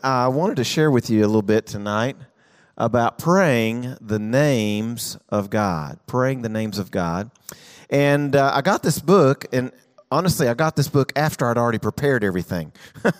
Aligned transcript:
I 0.00 0.28
wanted 0.28 0.58
to 0.58 0.64
share 0.64 0.92
with 0.92 1.10
you 1.10 1.24
a 1.24 1.26
little 1.26 1.42
bit 1.42 1.66
tonight 1.66 2.16
about 2.76 3.18
praying 3.18 3.96
the 4.00 4.20
names 4.20 5.18
of 5.28 5.50
God. 5.50 5.98
Praying 6.06 6.42
the 6.42 6.48
names 6.48 6.78
of 6.78 6.92
God. 6.92 7.32
And 7.90 8.36
uh, 8.36 8.52
I 8.54 8.60
got 8.60 8.84
this 8.84 9.00
book, 9.00 9.46
and 9.52 9.72
honestly, 10.08 10.46
I 10.46 10.54
got 10.54 10.76
this 10.76 10.86
book 10.86 11.12
after 11.16 11.50
I'd 11.50 11.58
already 11.58 11.80
prepared 11.80 12.22
everything. 12.22 12.70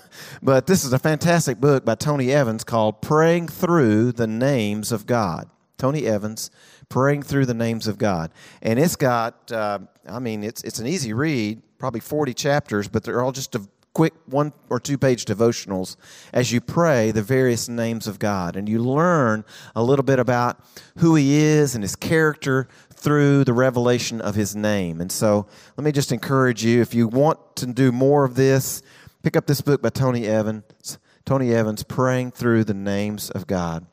but 0.43 0.69
this 0.69 0.85
is 0.85 0.93
a 0.93 1.01
fantastic 1.01 1.59
book 1.59 1.85
by 1.85 1.97
Tony 1.97 2.31
Evans 2.31 2.63
called 2.63 3.03
Praying 3.03 3.49
Through 3.49 4.13
the 4.13 4.29
Names 4.29 4.93
of 4.93 5.05
God. 5.05 5.51
Tony 5.79 6.07
Evans, 6.07 6.53
Praying 6.89 7.25
Through 7.25 7.47
the 7.47 7.55
Names 7.55 7.89
of 7.89 7.99
God. 7.99 8.31
And 8.63 8.79
it's 8.79 8.95
got, 8.95 9.51
uh, 9.51 9.81
I 10.09 10.21
mean, 10.21 10.45
it's, 10.45 10.63
it's 10.63 10.79
an 10.79 10.87
easy 10.87 11.13
read, 11.13 11.61
probably 11.79 12.01
40 12.01 12.35
chapters, 12.35 12.87
but 12.87 13.03
they're 13.03 13.21
all 13.21 13.33
just 13.33 13.57
quick 13.99 14.15
one 14.27 14.53
or 14.71 14.79
two 14.79 14.97
page 14.97 15.25
devotionals 15.25 15.97
as 16.33 16.53
you 16.53 16.61
pray 16.61 17.11
the 17.11 17.21
various 17.21 17.69
names 17.69 18.07
of 18.07 18.21
God. 18.21 18.55
And 18.55 18.69
you 18.69 18.79
learn 18.79 19.45
a 19.75 19.83
little 19.83 20.05
bit 20.05 20.21
about 20.21 20.61
who 20.99 21.17
He 21.17 21.39
is 21.39 21.75
and 21.75 21.83
His 21.83 21.97
character 21.97 22.69
through 22.95 23.43
the 23.43 23.53
revelation 23.53 24.21
of 24.21 24.37
His 24.37 24.55
name. 24.55 25.01
And 25.01 25.11
so 25.11 25.49
let 25.77 25.85
me 25.85 25.91
just 25.91 26.13
encourage 26.13 26.65
you 26.65 26.81
if 26.81 26.95
you 26.95 27.09
want 27.09 27.41
to 27.57 27.67
do 27.67 27.91
more 27.91 28.25
of 28.25 28.37
this, 28.37 28.83
pick 29.25 29.37
up 29.37 29.49
this 29.49 29.63
book 29.63 29.83
by 29.83 29.89
Tony 29.89 30.29
Evans. 30.29 31.01
Tony 31.25 31.53
Evans, 31.53 31.83
Praying 31.83 32.31
Through 32.31 32.65
the 32.65 32.75
Names 32.75 33.31
of 33.31 33.49
God. 33.49 33.85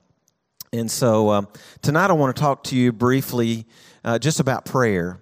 And 0.72 0.92
so 0.92 1.32
um, 1.32 1.48
tonight 1.82 2.12
I 2.12 2.14
want 2.14 2.36
to 2.36 2.40
talk 2.40 2.64
to 2.66 2.76
you 2.76 2.94
briefly 2.94 3.66
uh, 4.04 4.20
just 4.20 4.40
about 4.40 4.66
prayer. 4.66 5.20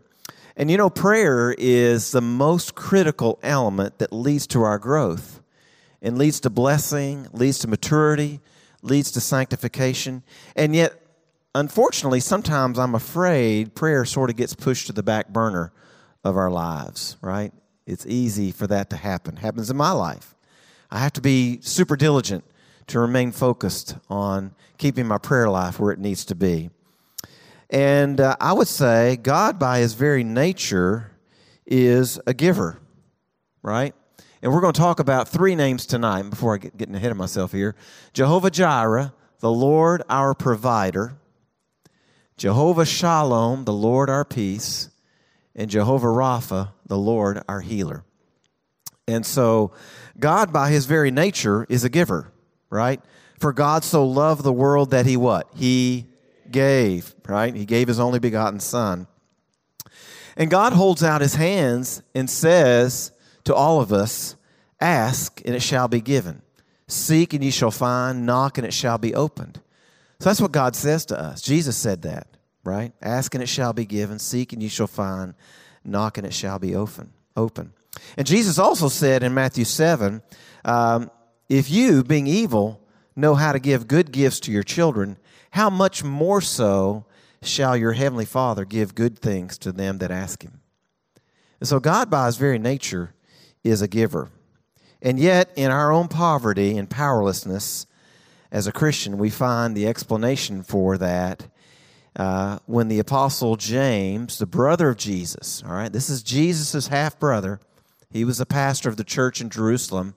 And 0.55 0.69
you 0.69 0.77
know, 0.77 0.89
prayer 0.89 1.55
is 1.57 2.11
the 2.11 2.21
most 2.21 2.75
critical 2.75 3.39
element 3.41 3.97
that 3.97 4.13
leads 4.13 4.45
to 4.47 4.61
our 4.61 4.77
growth 4.77 5.41
and 6.01 6.17
leads 6.17 6.39
to 6.41 6.49
blessing, 6.49 7.27
leads 7.33 7.59
to 7.59 7.67
maturity, 7.67 8.39
leads 8.83 9.11
to 9.11 9.21
sanctification. 9.21 10.21
And 10.55 10.75
yet, 10.75 10.93
unfortunately, 11.55 12.19
sometimes 12.19 12.77
I'm 12.77 12.93
afraid 12.93 13.73
prayer 13.73 14.05
sort 14.05 14.29
of 14.29 14.35
gets 14.35 14.53
pushed 14.53 14.87
to 14.87 14.93
the 14.93 15.03
back 15.03 15.29
burner 15.29 15.71
of 16.23 16.37
our 16.37 16.51
lives, 16.51 17.17
right? 17.21 17.51
It's 17.85 18.05
easy 18.05 18.51
for 18.51 18.67
that 18.67 18.89
to 18.91 18.95
happen. 18.95 19.37
It 19.37 19.39
happens 19.39 19.69
in 19.69 19.77
my 19.77 19.91
life. 19.91 20.35
I 20.91 20.99
have 20.99 21.13
to 21.13 21.21
be 21.21 21.59
super 21.61 21.95
diligent 21.95 22.43
to 22.87 22.99
remain 22.99 23.31
focused 23.31 23.97
on 24.09 24.53
keeping 24.77 25.07
my 25.07 25.17
prayer 25.17 25.49
life 25.49 25.79
where 25.79 25.91
it 25.91 25.99
needs 25.99 26.25
to 26.25 26.35
be. 26.35 26.69
And 27.73 28.21
uh, 28.21 28.35
I 28.39 28.53
would 28.53 28.67
say 28.67 29.17
God, 29.17 29.57
by 29.57 29.79
his 29.79 29.95
very 29.95 30.23
nature, 30.23 31.11
is 31.65 32.19
a 32.27 32.33
giver, 32.33 32.79
right? 33.63 33.95
And 34.43 34.53
we're 34.53 34.61
going 34.61 34.73
to 34.73 34.79
talk 34.79 34.99
about 34.99 35.27
three 35.27 35.55
names 35.55 35.87
tonight 35.87 36.29
before 36.29 36.53
I 36.53 36.59
get 36.59 36.77
getting 36.77 36.93
ahead 36.93 37.09
of 37.09 37.17
myself 37.17 37.51
here 37.51 37.75
Jehovah 38.13 38.51
Jireh, 38.51 39.11
the 39.39 39.51
Lord 39.51 40.03
our 40.07 40.35
provider, 40.35 41.17
Jehovah 42.37 42.85
Shalom, 42.85 43.65
the 43.65 43.73
Lord 43.73 44.07
our 44.07 44.23
peace, 44.23 44.91
and 45.55 45.67
Jehovah 45.67 46.07
Rapha, 46.07 46.73
the 46.85 46.97
Lord 46.97 47.41
our 47.49 47.61
healer. 47.61 48.03
And 49.07 49.25
so, 49.25 49.71
God, 50.19 50.53
by 50.53 50.69
his 50.69 50.85
very 50.85 51.09
nature, 51.09 51.65
is 51.69 51.83
a 51.83 51.89
giver, 51.89 52.31
right? 52.69 53.01
For 53.39 53.51
God 53.51 53.83
so 53.83 54.05
loved 54.05 54.43
the 54.43 54.53
world 54.53 54.91
that 54.91 55.07
he 55.07 55.17
what? 55.17 55.49
He 55.55 56.12
gave, 56.53 57.13
right? 57.27 57.53
He 57.53 57.65
gave 57.65 57.89
his 57.89 57.99
only 57.99 58.19
begotten 58.19 58.61
Son. 58.61 59.07
And 60.37 60.49
God 60.49 60.71
holds 60.73 61.03
out 61.03 61.21
his 61.21 61.35
hands 61.35 62.01
and 62.15 62.29
says 62.29 63.11
to 63.43 63.53
all 63.53 63.81
of 63.81 63.91
us, 63.91 64.35
Ask 64.79 65.41
and 65.45 65.55
it 65.55 65.61
shall 65.61 65.87
be 65.87 66.01
given. 66.01 66.41
Seek 66.87 67.33
and 67.33 67.43
ye 67.43 67.51
shall 67.51 67.71
find. 67.71 68.25
Knock 68.25 68.57
and 68.57 68.67
it 68.67 68.73
shall 68.73 68.97
be 68.97 69.13
opened. 69.15 69.61
So 70.19 70.29
that's 70.29 70.41
what 70.41 70.51
God 70.51 70.75
says 70.75 71.05
to 71.07 71.19
us. 71.19 71.41
Jesus 71.41 71.77
said 71.77 72.03
that, 72.03 72.27
right? 72.63 72.93
Ask 73.01 73.33
and 73.33 73.43
it 73.43 73.47
shall 73.47 73.73
be 73.73 73.85
given. 73.85 74.19
Seek 74.19 74.53
and 74.53 74.61
ye 74.61 74.69
shall 74.69 74.87
find. 74.87 75.33
Knock 75.83 76.17
and 76.17 76.27
it 76.27 76.33
shall 76.33 76.59
be 76.59 76.75
open. 76.75 77.11
Open. 77.35 77.73
And 78.17 78.27
Jesus 78.27 78.57
also 78.57 78.89
said 78.89 79.23
in 79.23 79.33
Matthew 79.33 79.65
7 79.65 80.21
um, 80.65 81.11
If 81.49 81.69
you, 81.69 82.03
being 82.03 82.27
evil, 82.27 82.81
know 83.15 83.35
how 83.35 83.51
to 83.51 83.59
give 83.59 83.87
good 83.87 84.11
gifts 84.11 84.39
to 84.41 84.51
your 84.51 84.63
children, 84.63 85.17
how 85.53 85.69
much 85.69 86.03
more 86.03 86.41
so 86.41 87.05
shall 87.43 87.77
your 87.77 87.91
heavenly 87.91 88.25
Father 88.25 88.65
give 88.65 88.95
good 88.95 89.19
things 89.19 89.55
to 89.59 89.71
them 89.71 89.99
that 89.99 90.09
ask 90.09 90.41
him? 90.41 90.61
And 91.59 91.69
so, 91.69 91.79
God, 91.79 92.09
by 92.09 92.25
his 92.25 92.37
very 92.37 92.57
nature, 92.57 93.13
is 93.63 93.79
a 93.79 93.87
giver. 93.87 94.31
And 94.99 95.19
yet, 95.19 95.51
in 95.55 95.69
our 95.69 95.91
own 95.91 96.07
poverty 96.07 96.75
and 96.75 96.89
powerlessness 96.89 97.85
as 98.51 98.65
a 98.65 98.71
Christian, 98.71 99.19
we 99.19 99.29
find 99.29 99.77
the 99.77 99.85
explanation 99.85 100.63
for 100.63 100.97
that 100.97 101.45
uh, 102.15 102.57
when 102.65 102.87
the 102.87 102.97
Apostle 102.97 103.55
James, 103.55 104.39
the 104.39 104.47
brother 104.47 104.89
of 104.89 104.97
Jesus, 104.97 105.61
all 105.63 105.73
right, 105.73 105.93
this 105.93 106.09
is 106.09 106.23
Jesus' 106.23 106.87
half 106.87 107.19
brother, 107.19 107.59
he 108.09 108.25
was 108.25 108.39
a 108.39 108.47
pastor 108.47 108.89
of 108.89 108.97
the 108.97 109.03
church 109.03 109.39
in 109.39 109.51
Jerusalem. 109.51 110.15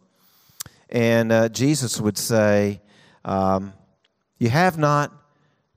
And 0.88 1.30
uh, 1.30 1.50
Jesus 1.50 2.00
would 2.00 2.16
say, 2.16 2.80
um, 3.22 3.74
You 4.38 4.48
have 4.48 4.78
not 4.78 5.12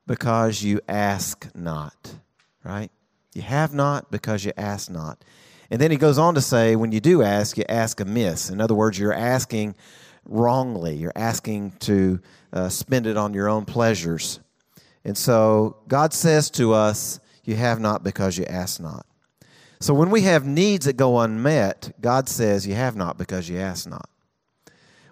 because 0.10 0.64
you 0.64 0.82
ask 0.90 1.48
not, 1.54 2.16
right? 2.64 2.90
You 3.36 3.44
have 3.44 3.76
not 3.76 4.10
because 4.10 4.44
you 4.44 4.52
ask 4.58 4.90
not. 4.90 5.24
And 5.70 5.80
then 5.80 5.92
he 5.92 5.98
goes 5.98 6.18
on 6.18 6.34
to 6.34 6.42
say, 6.42 6.76
when 6.76 6.92
you 6.92 7.00
do 7.00 7.22
ask, 7.22 7.60
you 7.60 7.64
ask 7.70 8.00
amiss. 8.00 8.50
In 8.50 8.60
other 8.60 8.74
words, 8.74 8.98
you're 8.98 9.14
asking 9.14 9.76
wrongly. 10.26 10.96
You're 10.96 11.14
asking 11.16 11.74
to 11.82 12.20
uh, 12.52 12.70
spend 12.70 13.06
it 13.06 13.18
on 13.18 13.36
your 13.36 13.48
own 13.48 13.66
pleasures. 13.66 14.40
And 15.06 15.16
so 15.16 15.78
God 15.88 16.12
says 16.12 16.50
to 16.52 16.74
us, 16.74 17.20
You 17.44 17.56
have 17.58 17.80
not 17.80 18.04
because 18.04 18.36
you 18.36 18.46
ask 18.46 18.80
not. 18.80 19.06
So 19.80 19.94
when 19.94 20.10
we 20.10 20.22
have 20.22 20.44
needs 20.44 20.88
that 20.88 20.98
go 20.98 21.20
unmet, 21.20 21.94
God 22.02 22.28
says, 22.28 22.66
You 22.66 22.74
have 22.74 22.96
not 22.96 23.20
because 23.20 23.48
you 23.48 23.60
ask 23.60 23.88
not. 23.88 24.10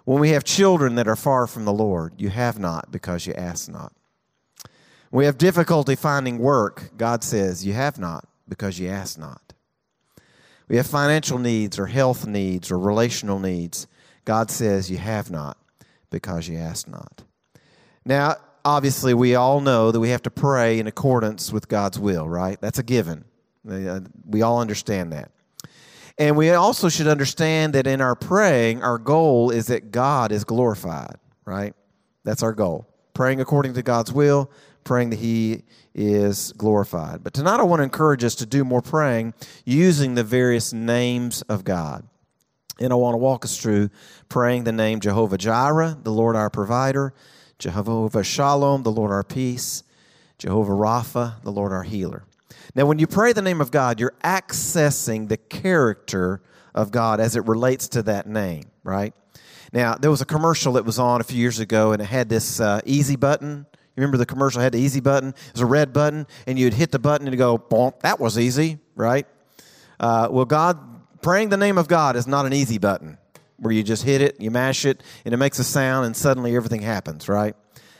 When 0.04 0.18
we 0.18 0.30
have 0.30 0.42
children 0.42 0.96
that 0.96 1.06
are 1.06 1.14
far 1.14 1.46
from 1.46 1.66
the 1.66 1.72
Lord, 1.72 2.14
you 2.18 2.30
have 2.30 2.58
not 2.58 2.90
because 2.90 3.28
you 3.28 3.34
ask 3.34 3.70
not. 3.70 3.92
We 5.10 5.24
have 5.24 5.38
difficulty 5.38 5.96
finding 5.96 6.38
work. 6.38 6.90
God 6.96 7.24
says, 7.24 7.64
You 7.64 7.72
have 7.72 7.98
not 7.98 8.28
because 8.48 8.78
you 8.78 8.88
ask 8.88 9.18
not. 9.18 9.54
We 10.68 10.76
have 10.76 10.86
financial 10.86 11.38
needs 11.38 11.78
or 11.78 11.86
health 11.86 12.26
needs 12.26 12.70
or 12.70 12.78
relational 12.78 13.38
needs. 13.38 13.86
God 14.24 14.50
says, 14.50 14.90
You 14.90 14.98
have 14.98 15.30
not 15.30 15.56
because 16.10 16.48
you 16.48 16.58
ask 16.58 16.86
not. 16.88 17.22
Now, 18.04 18.36
obviously, 18.64 19.14
we 19.14 19.34
all 19.34 19.60
know 19.60 19.90
that 19.90 20.00
we 20.00 20.10
have 20.10 20.22
to 20.22 20.30
pray 20.30 20.78
in 20.78 20.86
accordance 20.86 21.52
with 21.52 21.68
God's 21.68 21.98
will, 21.98 22.28
right? 22.28 22.60
That's 22.60 22.78
a 22.78 22.82
given. 22.82 23.24
Uh, 23.68 24.00
we 24.26 24.42
all 24.42 24.60
understand 24.60 25.12
that. 25.12 25.30
And 26.18 26.36
we 26.36 26.50
also 26.50 26.88
should 26.88 27.06
understand 27.06 27.74
that 27.74 27.86
in 27.86 28.00
our 28.00 28.16
praying, 28.16 28.82
our 28.82 28.98
goal 28.98 29.50
is 29.50 29.68
that 29.68 29.92
God 29.92 30.32
is 30.32 30.44
glorified, 30.44 31.16
right? 31.44 31.74
That's 32.24 32.42
our 32.42 32.52
goal. 32.52 32.88
Praying 33.14 33.40
according 33.40 33.74
to 33.74 33.82
God's 33.82 34.12
will, 34.12 34.50
praying 34.88 35.10
that 35.10 35.18
He 35.18 35.64
is 35.94 36.52
glorified. 36.56 37.22
But 37.22 37.34
tonight 37.34 37.60
I 37.60 37.62
want 37.62 37.80
to 37.80 37.84
encourage 37.84 38.24
us 38.24 38.34
to 38.36 38.46
do 38.46 38.64
more 38.64 38.80
praying 38.80 39.34
using 39.66 40.14
the 40.14 40.24
various 40.24 40.72
names 40.72 41.42
of 41.42 41.62
God. 41.62 42.08
And 42.80 42.90
I 42.90 42.96
want 42.96 43.12
to 43.12 43.18
walk 43.18 43.44
us 43.44 43.58
through 43.60 43.90
praying 44.30 44.64
the 44.64 44.72
name 44.72 45.00
Jehovah 45.00 45.36
Jireh, 45.36 45.98
the 46.02 46.10
Lord 46.10 46.36
our 46.36 46.48
provider, 46.48 47.12
Jehovah 47.58 48.24
Shalom, 48.24 48.82
the 48.82 48.90
Lord 48.90 49.10
our 49.10 49.22
peace, 49.22 49.82
Jehovah 50.38 50.72
Rapha, 50.72 51.42
the 51.42 51.52
Lord 51.52 51.72
our 51.72 51.82
healer. 51.82 52.24
Now, 52.74 52.86
when 52.86 52.98
you 52.98 53.06
pray 53.06 53.34
the 53.34 53.42
name 53.42 53.60
of 53.60 53.70
God, 53.70 54.00
you're 54.00 54.14
accessing 54.24 55.28
the 55.28 55.36
character 55.36 56.40
of 56.74 56.90
God 56.90 57.20
as 57.20 57.36
it 57.36 57.46
relates 57.46 57.88
to 57.88 58.02
that 58.04 58.26
name, 58.26 58.64
right? 58.84 59.12
Now, 59.70 59.96
there 59.96 60.10
was 60.10 60.22
a 60.22 60.26
commercial 60.26 60.74
that 60.74 60.86
was 60.86 60.98
on 60.98 61.20
a 61.20 61.24
few 61.24 61.38
years 61.38 61.58
ago, 61.58 61.92
and 61.92 62.00
it 62.00 62.06
had 62.06 62.30
this 62.30 62.58
uh, 62.58 62.80
easy 62.86 63.16
button. 63.16 63.66
Remember 63.98 64.16
the 64.16 64.26
commercial 64.26 64.60
had 64.60 64.72
the 64.72 64.78
easy 64.78 65.00
button? 65.00 65.30
It 65.30 65.52
was 65.52 65.60
a 65.60 65.66
red 65.66 65.92
button, 65.92 66.26
and 66.46 66.56
you'd 66.58 66.74
hit 66.74 66.92
the 66.92 67.00
button 67.00 67.26
and 67.26 67.36
go, 67.36 67.58
bonk, 67.58 68.00
that 68.00 68.20
was 68.20 68.38
easy, 68.38 68.78
right? 68.94 69.26
Uh, 69.98 70.28
well, 70.30 70.44
God, 70.44 70.78
praying 71.20 71.48
the 71.48 71.56
name 71.56 71.78
of 71.78 71.88
God 71.88 72.14
is 72.14 72.26
not 72.26 72.46
an 72.46 72.52
easy 72.52 72.78
button 72.78 73.18
where 73.56 73.72
you 73.72 73.82
just 73.82 74.04
hit 74.04 74.20
it, 74.20 74.40
you 74.40 74.52
mash 74.52 74.84
it, 74.84 75.02
and 75.24 75.34
it 75.34 75.36
makes 75.36 75.58
a 75.58 75.64
sound, 75.64 76.06
and 76.06 76.16
suddenly 76.16 76.54
everything 76.54 76.80
happens, 76.80 77.28
right? 77.28 77.56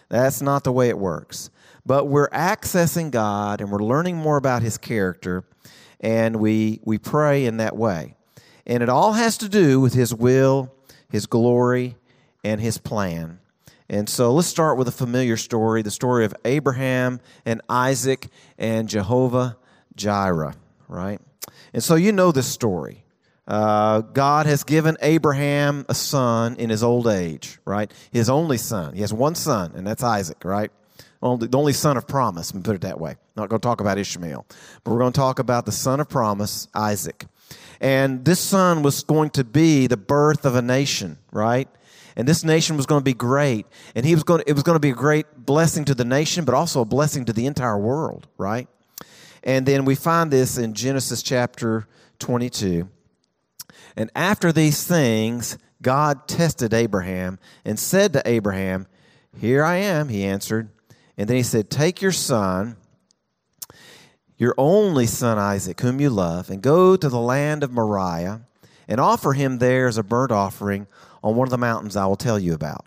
That's 0.09 0.41
not 0.41 0.63
the 0.63 0.71
way 0.71 0.89
it 0.89 0.97
works. 0.97 1.51
But 1.85 2.07
we're 2.07 2.29
accessing 2.29 3.11
God 3.11 3.61
and 3.61 3.73
we're 3.73 3.83
learning 3.83 4.17
more 4.17 4.37
about 4.37 4.63
His 4.63 4.79
character, 4.79 5.43
and 5.99 6.37
we, 6.37 6.81
we 6.85 6.99
pray 6.99 7.45
in 7.45 7.57
that 7.57 7.77
way. 7.77 8.15
And 8.67 8.85
it 8.85 8.89
all 8.89 9.15
has 9.15 9.37
to 9.39 9.49
do 9.49 9.81
with 9.81 9.95
His 9.95 10.15
will, 10.15 10.73
His 11.11 11.27
glory, 11.27 11.97
and 12.45 12.61
His 12.61 12.79
plan. 12.79 13.41
And 13.91 14.09
so 14.09 14.33
let's 14.35 14.49
start 14.49 14.77
with 14.77 14.89
a 14.89 14.93
familiar 14.93 15.37
story 15.37 15.83
the 15.83 15.91
story 15.91 16.25
of 16.25 16.35
Abraham 16.45 17.21
and 17.47 17.63
Isaac 17.69 18.29
and 18.59 18.89
Jehovah 18.89 19.57
Jireh, 19.97 20.55
right? 20.89 21.21
And 21.73 21.83
so 21.83 21.95
you 21.95 22.13
know 22.13 22.31
this 22.33 22.47
story. 22.47 23.05
uh, 23.49 24.03
God 24.03 24.47
has 24.47 24.63
given 24.63 24.97
Abraham 25.01 25.87
a 25.89 25.95
son 25.95 26.55
in 26.57 26.69
his 26.69 26.83
old 26.83 27.07
age, 27.09 27.59
right? 27.65 27.91
His 28.13 28.29
only 28.29 28.59
son. 28.59 28.95
He 28.95 29.01
has 29.01 29.13
one 29.13 29.35
son, 29.35 29.73
and 29.75 29.87
that's 29.87 30.03
Isaac, 30.03 30.45
right? 30.45 30.71
Only, 31.23 31.49
the 31.49 31.59
only 31.59 31.73
son 31.73 31.97
of 31.97 32.07
promise, 32.07 32.51
and 32.51 32.63
put 32.63 32.77
it 32.77 32.83
that 32.83 33.01
way. 33.01 33.17
Not 33.37 33.49
going 33.49 33.59
to 33.61 33.67
talk 33.67 33.81
about 33.81 33.97
Ishmael, 33.99 34.47
but 34.85 34.91
we're 34.91 34.99
going 34.99 35.13
to 35.13 35.19
talk 35.19 35.39
about 35.39 35.65
the 35.65 35.73
son 35.73 35.99
of 35.99 36.09
promise, 36.09 36.69
Isaac. 36.75 37.25
And 37.81 38.25
this 38.25 38.39
son 38.39 38.83
was 38.83 39.03
going 39.03 39.31
to 39.31 39.45
be 39.45 39.87
the 39.87 39.97
birth 39.97 40.45
of 40.45 40.55
a 40.55 40.63
nation, 40.63 41.17
right? 41.33 41.69
And 42.19 42.27
this 42.27 42.43
nation 42.43 42.77
was 42.77 42.85
going 42.85 43.01
to 43.01 43.05
be 43.05 43.15
great. 43.15 43.65
And 43.95 44.05
he 44.05 44.13
was 44.13 44.25
going 44.25 44.43
to, 44.43 44.51
it 44.51 44.53
was 44.53 44.65
going 44.65 44.75
to 44.75 44.81
be 44.81 44.91
a 44.91 44.95
great 44.95 45.27
blessing 45.37 45.85
to 45.85 45.95
the 45.95 46.05
nation, 46.05 46.45
but 46.45 46.53
also 46.53 46.81
a 46.81 46.85
blessing 46.85 47.25
to 47.27 47.33
the 47.33 47.47
entire 47.47 47.79
world, 47.79 48.27
right? 48.37 48.69
And 49.45 49.65
then 49.65 49.85
we 49.85 49.95
find 49.95 50.33
this 50.33 50.59
in 50.59 50.75
Genesis 50.75 51.23
chapter 51.23 51.87
22. 52.19 52.89
And 53.97 54.11
after 54.17 54.51
these 54.51 54.85
things, 54.85 55.59
God 55.81 56.27
tested 56.27 56.75
Abraham 56.75 57.39
and 57.65 57.79
said 57.79 58.13
to 58.15 58.23
Abraham, 58.29 58.89
Here 59.39 59.65
I 59.65 59.77
am, 59.77 60.09
he 60.09 60.25
answered. 60.25 60.71
And 61.17 61.29
then 61.29 61.37
he 61.37 61.45
said, 61.45 61.71
Take 61.71 62.03
your 62.03 62.13
son, 62.13 62.77
your 64.37 64.57
only 64.59 65.07
son 65.07 65.39
Isaac, 65.39 65.81
whom 65.81 66.01
you 66.01 66.11
love, 66.11 66.51
and 66.51 66.63
go 66.63 66.97
to 66.97 67.09
the 67.09 67.21
land 67.21 67.63
of 67.63 67.71
Moriah 67.71 68.43
and 68.89 69.01
offer 69.01 69.35
him 69.35 69.59
there 69.59 69.87
as 69.87 69.99
a 69.99 70.03
burnt 70.03 70.33
offering 70.33 70.87
on 71.23 71.37
one 71.37 71.47
of 71.47 71.51
the 71.51 71.59
mountains 71.59 71.97
I 71.97 72.07
will 72.07 72.17
tell 72.17 72.39
you 72.39 72.55
about. 72.55 72.87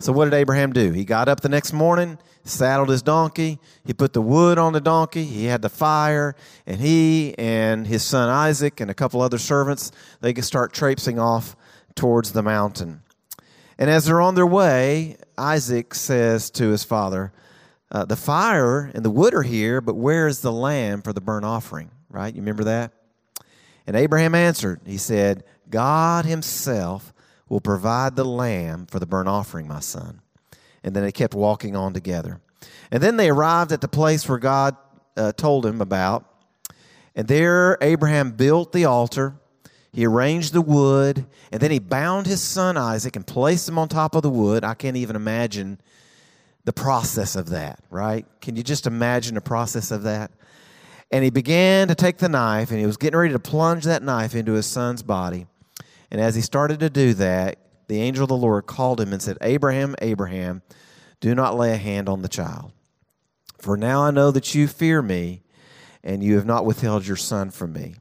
So, 0.00 0.12
what 0.12 0.24
did 0.24 0.34
Abraham 0.34 0.72
do? 0.72 0.92
He 0.92 1.04
got 1.04 1.28
up 1.28 1.40
the 1.40 1.48
next 1.50 1.74
morning, 1.74 2.18
saddled 2.42 2.88
his 2.88 3.02
donkey, 3.02 3.58
he 3.84 3.92
put 3.92 4.14
the 4.14 4.22
wood 4.22 4.56
on 4.56 4.72
the 4.72 4.80
donkey, 4.80 5.24
he 5.24 5.44
had 5.44 5.60
the 5.60 5.68
fire, 5.68 6.34
and 6.66 6.80
he 6.80 7.34
and 7.36 7.86
his 7.86 8.02
son 8.02 8.30
Isaac 8.30 8.80
and 8.80 8.90
a 8.90 8.94
couple 8.94 9.20
other 9.20 9.36
servants, 9.36 9.92
they 10.22 10.32
could 10.32 10.46
start 10.46 10.72
traipsing 10.72 11.18
off 11.18 11.54
towards 11.94 12.32
the 12.32 12.42
mountain. 12.42 13.02
And 13.78 13.90
as 13.90 14.06
they're 14.06 14.22
on 14.22 14.34
their 14.34 14.46
way, 14.46 15.16
Isaac 15.36 15.94
says 15.94 16.50
to 16.52 16.68
his 16.68 16.82
father, 16.82 17.32
uh, 17.92 18.06
The 18.06 18.16
fire 18.16 18.90
and 18.94 19.04
the 19.04 19.10
wood 19.10 19.34
are 19.34 19.42
here, 19.42 19.82
but 19.82 19.96
where 19.96 20.26
is 20.26 20.40
the 20.40 20.52
lamb 20.52 21.02
for 21.02 21.12
the 21.12 21.20
burnt 21.20 21.44
offering? 21.44 21.90
Right? 22.08 22.34
You 22.34 22.40
remember 22.40 22.64
that? 22.64 22.92
And 23.90 23.96
Abraham 23.96 24.36
answered, 24.36 24.82
He 24.86 24.98
said, 24.98 25.42
God 25.68 26.24
Himself 26.24 27.12
will 27.48 27.60
provide 27.60 28.14
the 28.14 28.24
lamb 28.24 28.86
for 28.86 29.00
the 29.00 29.06
burnt 29.06 29.28
offering, 29.28 29.66
my 29.66 29.80
son. 29.80 30.20
And 30.84 30.94
then 30.94 31.02
they 31.02 31.10
kept 31.10 31.34
walking 31.34 31.74
on 31.74 31.92
together. 31.92 32.40
And 32.92 33.02
then 33.02 33.16
they 33.16 33.28
arrived 33.28 33.72
at 33.72 33.80
the 33.80 33.88
place 33.88 34.28
where 34.28 34.38
God 34.38 34.76
uh, 35.16 35.32
told 35.32 35.66
him 35.66 35.80
about. 35.80 36.24
And 37.16 37.26
there 37.26 37.78
Abraham 37.80 38.30
built 38.30 38.70
the 38.70 38.84
altar. 38.84 39.34
He 39.92 40.06
arranged 40.06 40.52
the 40.52 40.62
wood. 40.62 41.26
And 41.50 41.60
then 41.60 41.72
he 41.72 41.80
bound 41.80 42.28
his 42.28 42.40
son 42.40 42.76
Isaac 42.76 43.16
and 43.16 43.26
placed 43.26 43.68
him 43.68 43.76
on 43.76 43.88
top 43.88 44.14
of 44.14 44.22
the 44.22 44.30
wood. 44.30 44.62
I 44.62 44.74
can't 44.74 44.96
even 44.96 45.16
imagine 45.16 45.80
the 46.64 46.72
process 46.72 47.34
of 47.34 47.48
that, 47.48 47.80
right? 47.90 48.24
Can 48.40 48.54
you 48.54 48.62
just 48.62 48.86
imagine 48.86 49.34
the 49.34 49.40
process 49.40 49.90
of 49.90 50.04
that? 50.04 50.30
And 51.10 51.24
he 51.24 51.30
began 51.30 51.88
to 51.88 51.94
take 51.94 52.18
the 52.18 52.28
knife 52.28 52.70
and 52.70 52.78
he 52.78 52.86
was 52.86 52.96
getting 52.96 53.18
ready 53.18 53.32
to 53.32 53.38
plunge 53.38 53.84
that 53.84 54.02
knife 54.02 54.34
into 54.34 54.52
his 54.52 54.66
son's 54.66 55.02
body. 55.02 55.46
And 56.10 56.20
as 56.20 56.34
he 56.34 56.40
started 56.40 56.80
to 56.80 56.90
do 56.90 57.14
that, 57.14 57.58
the 57.88 58.00
angel 58.00 58.24
of 58.24 58.28
the 58.28 58.36
Lord 58.36 58.66
called 58.66 59.00
him 59.00 59.12
and 59.12 59.20
said, 59.20 59.36
Abraham, 59.40 59.96
Abraham, 60.00 60.62
do 61.20 61.34
not 61.34 61.56
lay 61.56 61.72
a 61.72 61.76
hand 61.76 62.08
on 62.08 62.22
the 62.22 62.28
child. 62.28 62.72
For 63.58 63.76
now 63.76 64.04
I 64.04 64.10
know 64.10 64.30
that 64.30 64.54
you 64.54 64.68
fear 64.68 65.02
me, 65.02 65.42
and 66.02 66.22
you 66.22 66.36
have 66.36 66.46
not 66.46 66.64
withheld 66.64 67.06
your 67.06 67.16
son 67.16 67.50
from 67.50 67.72
me. 67.72 67.94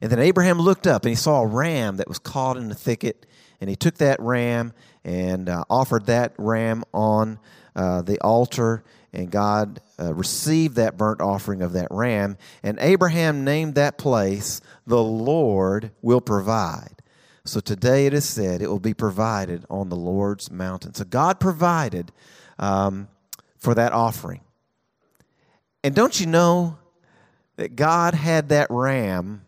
And 0.00 0.10
then 0.10 0.18
Abraham 0.18 0.58
looked 0.58 0.86
up 0.86 1.04
and 1.04 1.10
he 1.10 1.16
saw 1.16 1.42
a 1.42 1.46
ram 1.46 1.96
that 1.96 2.08
was 2.08 2.18
caught 2.18 2.56
in 2.56 2.68
the 2.68 2.74
thicket. 2.74 3.26
And 3.60 3.70
he 3.70 3.76
took 3.76 3.96
that 3.98 4.20
ram 4.20 4.72
and 5.04 5.48
uh, 5.48 5.64
offered 5.70 6.06
that 6.06 6.34
ram 6.36 6.84
on 6.92 7.38
uh, 7.74 8.02
the 8.02 8.20
altar. 8.20 8.84
And 9.12 9.30
God 9.30 9.80
uh, 9.98 10.12
received 10.14 10.76
that 10.76 10.96
burnt 10.96 11.20
offering 11.20 11.62
of 11.62 11.72
that 11.72 11.88
ram. 11.90 12.36
And 12.62 12.78
Abraham 12.80 13.44
named 13.44 13.74
that 13.76 13.98
place, 13.98 14.60
The 14.86 15.02
Lord 15.02 15.90
Will 16.02 16.20
Provide. 16.20 17.02
So 17.44 17.60
today 17.60 18.06
it 18.06 18.12
is 18.12 18.24
said 18.24 18.60
it 18.60 18.68
will 18.68 18.80
be 18.80 18.94
provided 18.94 19.64
on 19.70 19.88
the 19.88 19.96
Lord's 19.96 20.50
mountain. 20.50 20.94
So 20.94 21.04
God 21.04 21.38
provided 21.38 22.10
um, 22.58 23.08
for 23.58 23.74
that 23.74 23.92
offering. 23.92 24.40
And 25.84 25.94
don't 25.94 26.18
you 26.18 26.26
know 26.26 26.78
that 27.54 27.76
God 27.76 28.14
had 28.14 28.48
that 28.48 28.66
ram 28.70 29.42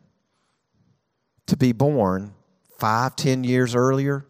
to 1.47 1.56
be 1.56 1.73
born 1.73 2.35
five, 2.79 3.17
ten 3.17 3.43
years 3.43 3.75
earlier, 3.75 4.25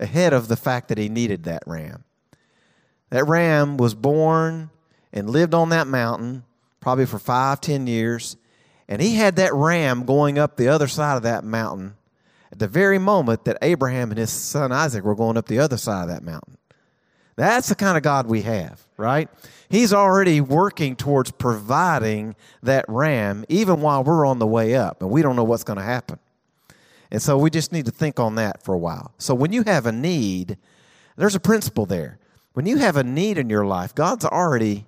ahead 0.00 0.32
of 0.32 0.48
the 0.48 0.56
fact 0.56 0.88
that 0.88 0.96
he 0.96 1.10
needed 1.10 1.44
that 1.44 1.62
ram? 1.66 2.04
That 3.10 3.26
ram 3.26 3.76
was 3.76 3.94
born 3.94 4.70
and 5.14 5.30
lived 5.30 5.54
on 5.54 5.70
that 5.70 5.86
mountain 5.86 6.44
probably 6.80 7.06
for 7.06 7.18
five, 7.18 7.62
ten 7.62 7.86
years, 7.86 8.36
and 8.86 9.00
he 9.00 9.14
had 9.14 9.36
that 9.36 9.54
ram 9.54 10.04
going 10.04 10.38
up 10.38 10.56
the 10.56 10.68
other 10.68 10.86
side 10.86 11.16
of 11.16 11.22
that 11.22 11.42
mountain 11.42 11.94
at 12.52 12.58
the 12.58 12.68
very 12.68 12.98
moment 12.98 13.46
that 13.46 13.56
Abraham 13.62 14.10
and 14.10 14.18
his 14.18 14.30
son 14.30 14.70
Isaac 14.70 15.02
were 15.02 15.14
going 15.14 15.38
up 15.38 15.46
the 15.46 15.60
other 15.60 15.78
side 15.78 16.02
of 16.02 16.08
that 16.08 16.22
mountain. 16.22 16.58
That's 17.36 17.68
the 17.68 17.74
kind 17.74 17.96
of 17.96 18.02
God 18.02 18.26
we 18.26 18.42
have, 18.42 18.86
right? 18.96 19.28
He's 19.68 19.92
already 19.92 20.40
working 20.40 20.94
towards 20.94 21.30
providing 21.30 22.36
that 22.62 22.84
ram 22.86 23.44
even 23.48 23.80
while 23.80 24.04
we're 24.04 24.26
on 24.26 24.38
the 24.38 24.46
way 24.46 24.74
up, 24.74 25.00
and 25.00 25.10
we 25.10 25.22
don't 25.22 25.36
know 25.36 25.44
what's 25.44 25.64
going 25.64 25.78
to 25.78 25.84
happen. 25.84 26.18
And 27.10 27.22
so 27.22 27.38
we 27.38 27.50
just 27.50 27.72
need 27.72 27.86
to 27.86 27.90
think 27.90 28.20
on 28.20 28.34
that 28.34 28.62
for 28.62 28.74
a 28.74 28.78
while. 28.78 29.14
So 29.18 29.34
when 29.34 29.52
you 29.52 29.62
have 29.62 29.86
a 29.86 29.92
need, 29.92 30.58
there's 31.16 31.34
a 31.34 31.40
principle 31.40 31.86
there. 31.86 32.18
When 32.52 32.66
you 32.66 32.76
have 32.76 32.96
a 32.96 33.04
need 33.04 33.38
in 33.38 33.48
your 33.50 33.66
life, 33.66 33.94
God's 33.94 34.24
already 34.24 34.84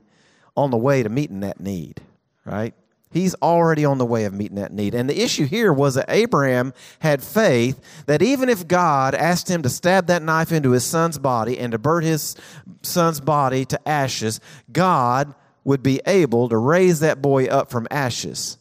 on 0.56 0.70
the 0.70 0.76
way 0.76 1.02
to 1.02 1.08
meeting 1.08 1.40
that 1.40 1.60
need, 1.60 2.00
right? 2.44 2.74
He's 3.12 3.34
already 3.36 3.84
on 3.84 3.98
the 3.98 4.04
way 4.04 4.24
of 4.24 4.34
meeting 4.34 4.56
that 4.56 4.72
need. 4.72 4.94
And 4.94 5.08
the 5.08 5.22
issue 5.22 5.46
here 5.46 5.72
was 5.72 5.94
that 5.94 6.10
Abraham 6.10 6.74
had 6.98 7.22
faith 7.22 7.80
that 8.06 8.20
even 8.20 8.48
if 8.48 8.66
God 8.66 9.14
asked 9.14 9.48
him 9.48 9.62
to 9.62 9.68
stab 9.68 10.08
that 10.08 10.22
knife 10.22 10.52
into 10.52 10.72
his 10.72 10.84
son's 10.84 11.18
body 11.18 11.58
and 11.58 11.72
to 11.72 11.78
burn 11.78 12.04
his 12.04 12.36
son's 12.82 13.20
body 13.20 13.64
to 13.66 13.88
ashes, 13.88 14.40
God 14.70 15.34
would 15.64 15.82
be 15.82 16.00
able 16.06 16.48
to 16.48 16.56
raise 16.56 17.00
that 17.00 17.22
boy 17.22 17.46
up 17.46 17.70
from 17.70 17.86
ashes 17.90 18.58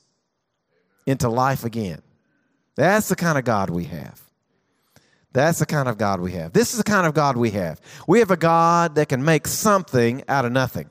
into 1.06 1.28
life 1.28 1.64
again. 1.64 2.02
That's 2.76 3.10
the 3.10 3.16
kind 3.16 3.38
of 3.38 3.46
God 3.46 3.70
we 3.70 3.86
have. 3.86 4.22
That's 5.34 5.60
the 5.60 5.66
kind 5.66 5.90
of 5.90 5.98
God 5.98 6.22
we 6.22 6.32
have. 6.32 6.54
This 6.54 6.72
is 6.72 6.78
the 6.78 6.84
kind 6.86 7.06
of 7.06 7.14
God 7.14 7.36
we 7.36 7.52
have. 7.52 7.82
We 8.08 8.20
have 8.20 8.32
a 8.32 8.38
God 8.38 8.96
that 8.96 9.10
can 9.10 9.26
make 9.26 9.48
something 9.48 10.24
out 10.30 10.46
of 10.46 10.54
nothing. 10.54 10.90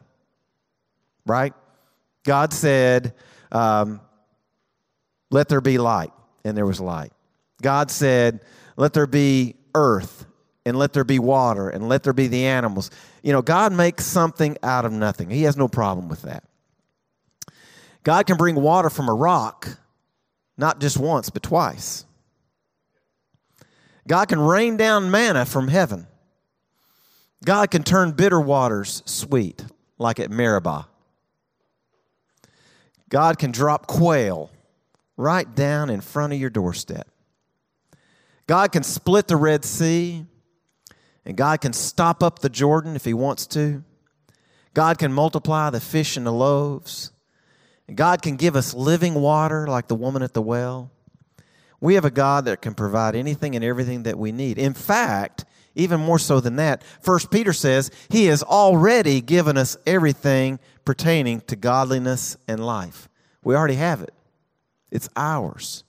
Right? 1.26 1.52
God 2.24 2.52
said, 2.52 3.14
um, 3.52 4.00
Let 5.30 5.48
there 5.48 5.60
be 5.60 5.78
light, 5.78 6.12
and 6.44 6.56
there 6.56 6.66
was 6.66 6.80
light. 6.80 7.12
God 7.62 7.90
said, 7.90 8.40
Let 8.76 8.92
there 8.92 9.06
be 9.06 9.56
earth, 9.74 10.26
and 10.66 10.76
let 10.76 10.92
there 10.92 11.04
be 11.04 11.18
water, 11.18 11.68
and 11.68 11.88
let 11.88 12.02
there 12.02 12.12
be 12.12 12.26
the 12.26 12.46
animals. 12.46 12.90
You 13.22 13.32
know, 13.32 13.42
God 13.42 13.72
makes 13.72 14.04
something 14.04 14.56
out 14.62 14.84
of 14.84 14.92
nothing. 14.92 15.30
He 15.30 15.42
has 15.42 15.56
no 15.56 15.68
problem 15.68 16.08
with 16.08 16.22
that. 16.22 16.44
God 18.02 18.26
can 18.26 18.36
bring 18.36 18.56
water 18.56 18.90
from 18.90 19.08
a 19.08 19.14
rock, 19.14 19.78
not 20.58 20.78
just 20.78 20.98
once, 20.98 21.30
but 21.30 21.42
twice. 21.42 22.04
God 24.06 24.28
can 24.28 24.38
rain 24.38 24.76
down 24.76 25.10
manna 25.10 25.46
from 25.46 25.68
heaven. 25.68 26.06
God 27.44 27.70
can 27.70 27.82
turn 27.82 28.12
bitter 28.12 28.40
waters 28.40 29.02
sweet, 29.06 29.64
like 29.98 30.20
at 30.20 30.30
Meribah. 30.30 30.88
God 33.08 33.38
can 33.38 33.52
drop 33.52 33.86
quail 33.86 34.50
right 35.16 35.52
down 35.54 35.90
in 35.90 36.00
front 36.00 36.32
of 36.32 36.40
your 36.40 36.50
doorstep. 36.50 37.08
God 38.46 38.72
can 38.72 38.82
split 38.82 39.28
the 39.28 39.36
Red 39.36 39.64
Sea, 39.64 40.26
and 41.24 41.36
God 41.36 41.60
can 41.60 41.72
stop 41.72 42.22
up 42.22 42.40
the 42.40 42.48
Jordan 42.48 42.96
if 42.96 43.04
He 43.04 43.14
wants 43.14 43.46
to. 43.48 43.82
God 44.74 44.98
can 44.98 45.12
multiply 45.12 45.70
the 45.70 45.80
fish 45.80 46.16
and 46.16 46.26
the 46.26 46.32
loaves. 46.32 47.12
And 47.86 47.96
God 47.96 48.22
can 48.22 48.36
give 48.36 48.56
us 48.56 48.74
living 48.74 49.14
water 49.14 49.66
like 49.66 49.88
the 49.88 49.94
woman 49.94 50.22
at 50.22 50.34
the 50.34 50.42
well. 50.42 50.90
We 51.80 51.94
have 51.94 52.04
a 52.04 52.10
God 52.10 52.46
that 52.46 52.62
can 52.62 52.74
provide 52.74 53.14
anything 53.14 53.54
and 53.54 53.64
everything 53.64 54.04
that 54.04 54.18
we 54.18 54.32
need. 54.32 54.58
In 54.58 54.74
fact, 54.74 55.44
even 55.74 56.00
more 56.00 56.18
so 56.18 56.40
than 56.40 56.56
that, 56.56 56.82
First 57.00 57.30
Peter 57.30 57.52
says 57.52 57.90
he 58.08 58.26
has 58.26 58.42
already 58.42 59.20
given 59.20 59.56
us 59.56 59.76
everything 59.86 60.58
pertaining 60.84 61.40
to 61.42 61.56
godliness 61.56 62.36
and 62.46 62.64
life. 62.64 63.08
We 63.42 63.54
already 63.54 63.74
have 63.74 64.00
it. 64.00 64.14
It's 64.90 65.08
ours. 65.16 65.84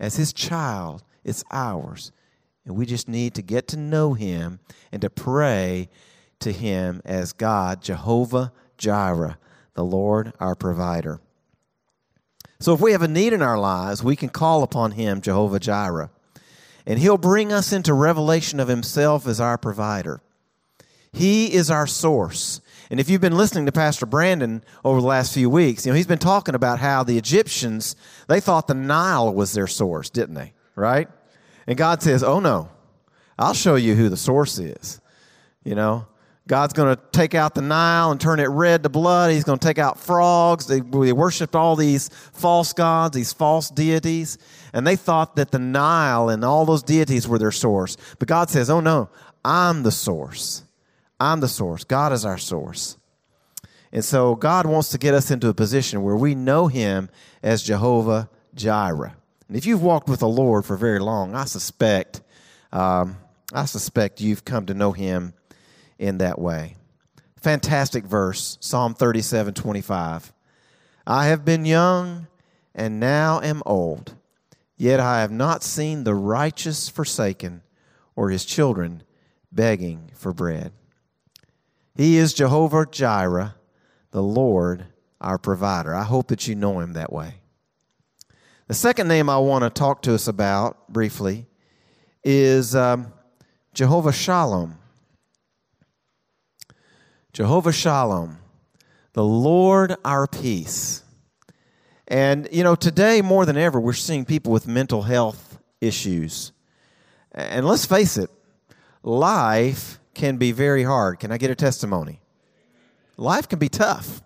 As 0.00 0.16
his 0.16 0.32
child, 0.32 1.02
it's 1.22 1.44
ours. 1.50 2.10
And 2.64 2.76
we 2.76 2.86
just 2.86 3.08
need 3.08 3.34
to 3.34 3.42
get 3.42 3.68
to 3.68 3.76
know 3.76 4.14
him 4.14 4.58
and 4.90 5.02
to 5.02 5.10
pray 5.10 5.88
to 6.40 6.52
him 6.52 7.00
as 7.04 7.32
God, 7.32 7.82
Jehovah 7.82 8.52
Jireh, 8.78 9.38
the 9.74 9.84
Lord 9.84 10.32
our 10.40 10.54
provider. 10.54 11.20
So 12.60 12.72
if 12.72 12.80
we 12.80 12.92
have 12.92 13.02
a 13.02 13.08
need 13.08 13.32
in 13.32 13.42
our 13.42 13.58
lives, 13.58 14.02
we 14.02 14.16
can 14.16 14.28
call 14.28 14.62
upon 14.62 14.92
Him, 14.92 15.20
Jehovah 15.20 15.60
Jireh. 15.60 16.10
And 16.86 16.98
He'll 16.98 17.18
bring 17.18 17.52
us 17.52 17.72
into 17.72 17.94
revelation 17.94 18.60
of 18.60 18.68
Himself 18.68 19.26
as 19.26 19.40
our 19.40 19.58
provider. 19.58 20.20
He 21.12 21.52
is 21.54 21.70
our 21.70 21.86
source. 21.86 22.60
And 22.90 23.00
if 23.00 23.08
you've 23.08 23.20
been 23.20 23.36
listening 23.36 23.66
to 23.66 23.72
Pastor 23.72 24.04
Brandon 24.04 24.62
over 24.84 25.00
the 25.00 25.06
last 25.06 25.32
few 25.32 25.48
weeks, 25.48 25.86
you 25.86 25.92
know, 25.92 25.96
he's 25.96 26.06
been 26.06 26.18
talking 26.18 26.54
about 26.54 26.80
how 26.80 27.02
the 27.02 27.16
Egyptians, 27.16 27.96
they 28.28 28.40
thought 28.40 28.66
the 28.66 28.74
Nile 28.74 29.32
was 29.32 29.52
their 29.52 29.66
source, 29.66 30.10
didn't 30.10 30.34
they? 30.34 30.52
Right? 30.74 31.08
And 31.66 31.78
God 31.78 32.02
says, 32.02 32.22
Oh 32.22 32.40
no, 32.40 32.68
I'll 33.38 33.54
show 33.54 33.76
you 33.76 33.94
who 33.94 34.08
the 34.08 34.16
source 34.16 34.58
is. 34.58 35.00
You 35.62 35.74
know, 35.74 36.06
God's 36.46 36.74
going 36.74 36.94
to 36.94 37.02
take 37.10 37.34
out 37.34 37.54
the 37.54 37.62
Nile 37.62 38.10
and 38.10 38.20
turn 38.20 38.38
it 38.38 38.48
red 38.48 38.82
to 38.82 38.90
blood. 38.90 39.30
He's 39.30 39.44
going 39.44 39.58
to 39.58 39.66
take 39.66 39.78
out 39.78 39.98
frogs. 39.98 40.66
They, 40.66 40.80
they 40.80 41.12
worshiped 41.12 41.54
all 41.54 41.74
these 41.74 42.10
false 42.34 42.74
gods, 42.74 43.16
these 43.16 43.32
false 43.32 43.70
deities, 43.70 44.36
and 44.74 44.86
they 44.86 44.96
thought 44.96 45.36
that 45.36 45.52
the 45.52 45.58
Nile 45.58 46.28
and 46.28 46.44
all 46.44 46.66
those 46.66 46.82
deities 46.82 47.26
were 47.26 47.38
their 47.38 47.50
source. 47.50 47.96
But 48.18 48.28
God 48.28 48.50
says, 48.50 48.68
Oh 48.68 48.80
no, 48.80 49.08
I'm 49.42 49.84
the 49.84 49.90
source. 49.90 50.64
I'm 51.18 51.40
the 51.40 51.48
source. 51.48 51.84
God 51.84 52.12
is 52.12 52.26
our 52.26 52.38
source. 52.38 52.98
And 53.90 54.04
so 54.04 54.34
God 54.34 54.66
wants 54.66 54.90
to 54.90 54.98
get 54.98 55.14
us 55.14 55.30
into 55.30 55.48
a 55.48 55.54
position 55.54 56.02
where 56.02 56.16
we 56.16 56.34
know 56.34 56.66
Him 56.66 57.08
as 57.42 57.62
Jehovah 57.62 58.28
Jireh. 58.54 59.16
And 59.48 59.56
if 59.56 59.64
you've 59.64 59.82
walked 59.82 60.08
with 60.08 60.20
the 60.20 60.28
Lord 60.28 60.66
for 60.66 60.76
very 60.76 60.98
long, 60.98 61.34
I 61.34 61.44
suspect, 61.44 62.20
um, 62.72 63.16
I 63.52 63.64
suspect 63.64 64.20
you've 64.20 64.44
come 64.44 64.66
to 64.66 64.74
know 64.74 64.92
Him 64.92 65.32
in 65.98 66.18
that 66.18 66.38
way. 66.38 66.76
Fantastic 67.36 68.04
verse, 68.04 68.58
Psalm 68.60 68.94
37 68.94 69.54
25. 69.54 70.32
I 71.06 71.26
have 71.26 71.44
been 71.44 71.64
young 71.64 72.26
and 72.74 72.98
now 72.98 73.40
am 73.40 73.62
old, 73.66 74.14
yet 74.76 75.00
I 75.00 75.20
have 75.20 75.30
not 75.30 75.62
seen 75.62 76.04
the 76.04 76.14
righteous 76.14 76.88
forsaken 76.88 77.62
or 78.16 78.30
his 78.30 78.44
children 78.44 79.02
begging 79.52 80.10
for 80.14 80.32
bread. 80.32 80.72
He 81.94 82.16
is 82.16 82.34
Jehovah 82.34 82.86
Jireh, 82.90 83.54
the 84.10 84.22
Lord 84.22 84.86
our 85.20 85.38
provider. 85.38 85.94
I 85.94 86.02
hope 86.02 86.28
that 86.28 86.48
you 86.48 86.54
know 86.54 86.80
him 86.80 86.94
that 86.94 87.12
way. 87.12 87.34
The 88.66 88.74
second 88.74 89.08
name 89.08 89.28
I 89.28 89.38
want 89.38 89.64
to 89.64 89.70
talk 89.70 90.02
to 90.02 90.14
us 90.14 90.26
about 90.26 90.88
briefly 90.88 91.46
is 92.22 92.74
um, 92.74 93.12
Jehovah 93.74 94.12
Shalom. 94.12 94.78
Jehovah 97.34 97.72
Shalom, 97.72 98.38
the 99.12 99.24
Lord 99.24 99.96
our 100.04 100.28
peace. 100.28 101.02
And, 102.06 102.48
you 102.52 102.62
know, 102.62 102.76
today 102.76 103.22
more 103.22 103.44
than 103.44 103.56
ever, 103.56 103.80
we're 103.80 103.92
seeing 103.92 104.24
people 104.24 104.52
with 104.52 104.68
mental 104.68 105.02
health 105.02 105.58
issues. 105.80 106.52
And 107.32 107.66
let's 107.66 107.86
face 107.86 108.18
it, 108.18 108.30
life 109.02 109.98
can 110.14 110.36
be 110.36 110.52
very 110.52 110.84
hard. 110.84 111.18
Can 111.18 111.32
I 111.32 111.38
get 111.38 111.50
a 111.50 111.56
testimony? 111.56 112.20
Life 113.16 113.48
can 113.48 113.58
be 113.58 113.68
tough. 113.68 114.22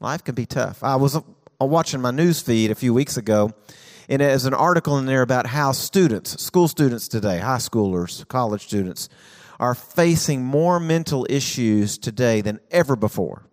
Life 0.00 0.24
can 0.24 0.34
be 0.34 0.46
tough. 0.46 0.82
I 0.82 0.96
was 0.96 1.14
uh, 1.14 1.20
watching 1.60 2.00
my 2.00 2.10
news 2.10 2.40
feed 2.40 2.72
a 2.72 2.74
few 2.74 2.92
weeks 2.92 3.16
ago, 3.16 3.52
and 4.08 4.20
there's 4.20 4.46
an 4.46 4.54
article 4.54 4.98
in 4.98 5.06
there 5.06 5.22
about 5.22 5.46
how 5.46 5.70
students, 5.70 6.42
school 6.42 6.66
students 6.66 7.06
today, 7.06 7.38
high 7.38 7.58
schoolers, 7.58 8.26
college 8.26 8.64
students, 8.64 9.08
are 9.58 9.74
facing 9.74 10.44
more 10.44 10.78
mental 10.78 11.26
issues 11.28 11.98
today 11.98 12.40
than 12.40 12.60
ever 12.70 12.96
before. 12.96 13.46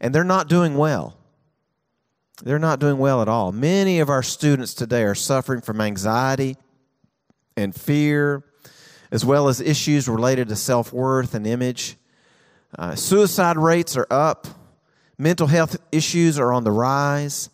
And 0.00 0.14
they're 0.14 0.24
not 0.24 0.48
doing 0.48 0.76
well. 0.76 1.16
They're 2.42 2.58
not 2.58 2.80
doing 2.80 2.98
well 2.98 3.20
at 3.20 3.28
all. 3.28 3.52
Many 3.52 4.00
of 4.00 4.08
our 4.08 4.22
students 4.22 4.72
today 4.72 5.02
are 5.02 5.14
suffering 5.14 5.60
from 5.60 5.80
anxiety 5.80 6.56
and 7.56 7.74
fear, 7.74 8.44
as 9.10 9.24
well 9.24 9.48
as 9.48 9.60
issues 9.60 10.08
related 10.08 10.48
to 10.48 10.56
self 10.56 10.92
worth 10.92 11.34
and 11.34 11.46
image. 11.46 11.96
Uh, 12.78 12.94
suicide 12.94 13.58
rates 13.58 13.96
are 13.96 14.06
up, 14.10 14.46
mental 15.18 15.46
health 15.46 15.76
issues 15.92 16.38
are 16.38 16.52
on 16.52 16.64
the 16.64 16.70
rise. 16.70 17.50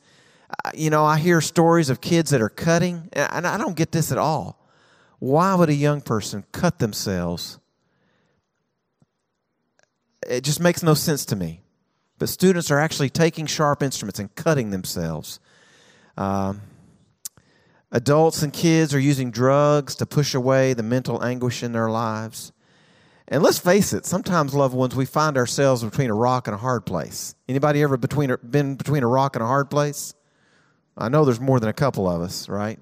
Uh, 0.65 0.71
you 0.75 0.91
know, 0.91 1.05
I 1.05 1.19
hear 1.19 1.41
stories 1.41 1.91
of 1.91 2.01
kids 2.01 2.31
that 2.31 2.41
are 2.41 2.49
cutting, 2.49 3.09
and 3.13 3.47
I 3.47 3.59
don't 3.59 3.75
get 3.75 3.91
this 3.91 4.13
at 4.13 4.19
all. 4.19 4.66
Why 5.19 5.55
would 5.55 5.69
a 5.69 5.75
young 5.75 6.01
person 6.01 6.45
cut 6.53 6.79
themselves? 6.79 7.59
It 10.29 10.43
just 10.43 10.61
makes 10.61 10.83
no 10.83 10.95
sense 10.95 11.25
to 11.27 11.37
me. 11.37 11.63
But 12.19 12.29
students 12.29 12.71
are 12.71 12.79
actually 12.79 13.11
taking 13.11 13.47
sharp 13.47 13.83
instruments 13.83 14.19
and 14.19 14.35
cutting 14.35 14.71
themselves. 14.71 15.39
Um, 16.17 16.63
adults 17.93 18.43
and 18.43 18.53
kids 18.53 18.95
are 18.95 18.99
using 18.99 19.31
drugs 19.31 19.95
to 19.97 20.07
push 20.07 20.35
away 20.35 20.73
the 20.73 20.83
mental 20.83 21.23
anguish 21.23 21.63
in 21.63 21.73
their 21.73 21.91
lives. 21.91 22.53
And 23.29 23.43
let's 23.43 23.59
face 23.59 23.93
it, 23.93 24.07
sometimes, 24.07 24.55
loved 24.55 24.75
ones, 24.75 24.95
we 24.95 25.05
find 25.05 25.37
ourselves 25.37 25.83
between 25.83 26.11
a 26.11 26.15
rock 26.15 26.47
and 26.47 26.55
a 26.55 26.59
hard 26.59 26.87
place. 26.87 27.35
Anybody 27.49 27.83
ever 27.83 27.97
between, 27.97 28.35
been 28.49 28.77
between 28.77 29.03
a 29.03 29.09
rock 29.09 29.35
and 29.35 29.43
a 29.43 29.47
hard 29.47 29.69
place? 29.69 30.15
I 30.97 31.09
know 31.09 31.25
there's 31.25 31.41
more 31.41 31.59
than 31.59 31.69
a 31.69 31.75
couple 31.75 32.09
of 32.09 32.23
us, 32.23 32.49
right? 32.49 32.79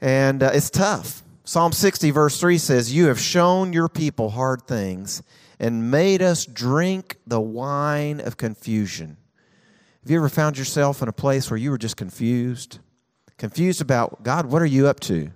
And 0.00 0.42
uh, 0.42 0.50
it's 0.54 0.70
tough. 0.70 1.22
Psalm 1.44 1.72
60, 1.72 2.10
verse 2.10 2.38
3 2.40 2.58
says, 2.58 2.94
You 2.94 3.06
have 3.06 3.20
shown 3.20 3.72
your 3.72 3.88
people 3.88 4.30
hard 4.30 4.62
things 4.66 5.22
and 5.58 5.90
made 5.90 6.22
us 6.22 6.46
drink 6.46 7.16
the 7.26 7.40
wine 7.40 8.20
of 8.20 8.36
confusion. 8.36 9.16
Have 10.02 10.10
you 10.10 10.16
ever 10.16 10.28
found 10.28 10.56
yourself 10.56 11.02
in 11.02 11.08
a 11.08 11.12
place 11.12 11.50
where 11.50 11.58
you 11.58 11.70
were 11.70 11.78
just 11.78 11.96
confused? 11.96 12.78
Confused 13.36 13.80
about, 13.80 14.22
God, 14.22 14.46
what 14.46 14.62
are 14.62 14.66
you 14.66 14.86
up 14.86 15.00
to? 15.00 15.30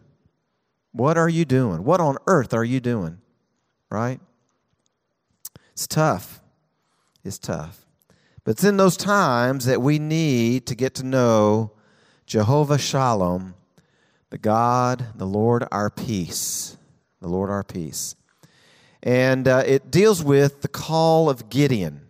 What 0.92 1.18
are 1.18 1.28
you 1.28 1.44
doing? 1.44 1.84
What 1.84 2.00
on 2.00 2.16
earth 2.26 2.54
are 2.54 2.64
you 2.64 2.80
doing? 2.80 3.18
Right? 3.90 4.20
It's 5.72 5.86
tough. 5.86 6.40
It's 7.24 7.38
tough. 7.38 7.84
But 8.44 8.52
it's 8.52 8.64
in 8.64 8.76
those 8.76 8.96
times 8.96 9.64
that 9.64 9.82
we 9.82 9.98
need 9.98 10.66
to 10.66 10.74
get 10.74 10.94
to 10.94 11.02
know 11.02 11.72
Jehovah 12.26 12.78
Shalom 12.78 13.54
the 14.34 14.38
God, 14.38 15.06
the 15.14 15.28
Lord 15.28 15.64
our 15.70 15.90
peace. 15.90 16.76
The 17.20 17.28
Lord 17.28 17.50
our 17.50 17.62
peace. 17.62 18.16
And 19.00 19.46
uh, 19.46 19.62
it 19.64 19.92
deals 19.92 20.24
with 20.24 20.60
the 20.60 20.66
call 20.66 21.30
of 21.30 21.48
Gideon 21.48 22.00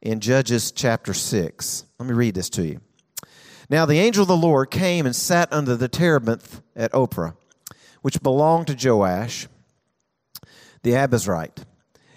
in 0.00 0.20
Judges 0.20 0.70
chapter 0.70 1.12
6. 1.12 1.84
Let 1.98 2.08
me 2.08 2.14
read 2.14 2.36
this 2.36 2.48
to 2.50 2.64
you. 2.64 2.80
Now 3.68 3.86
the 3.86 3.98
angel 3.98 4.22
of 4.22 4.28
the 4.28 4.36
Lord 4.36 4.70
came 4.70 5.04
and 5.04 5.16
sat 5.16 5.52
under 5.52 5.74
the 5.74 5.88
terebinth 5.88 6.62
at 6.76 6.92
Ophrah, 6.92 7.34
which 8.02 8.22
belonged 8.22 8.68
to 8.68 8.88
Joash 8.88 9.48
the 10.84 10.92
Abiezrite. 10.92 11.64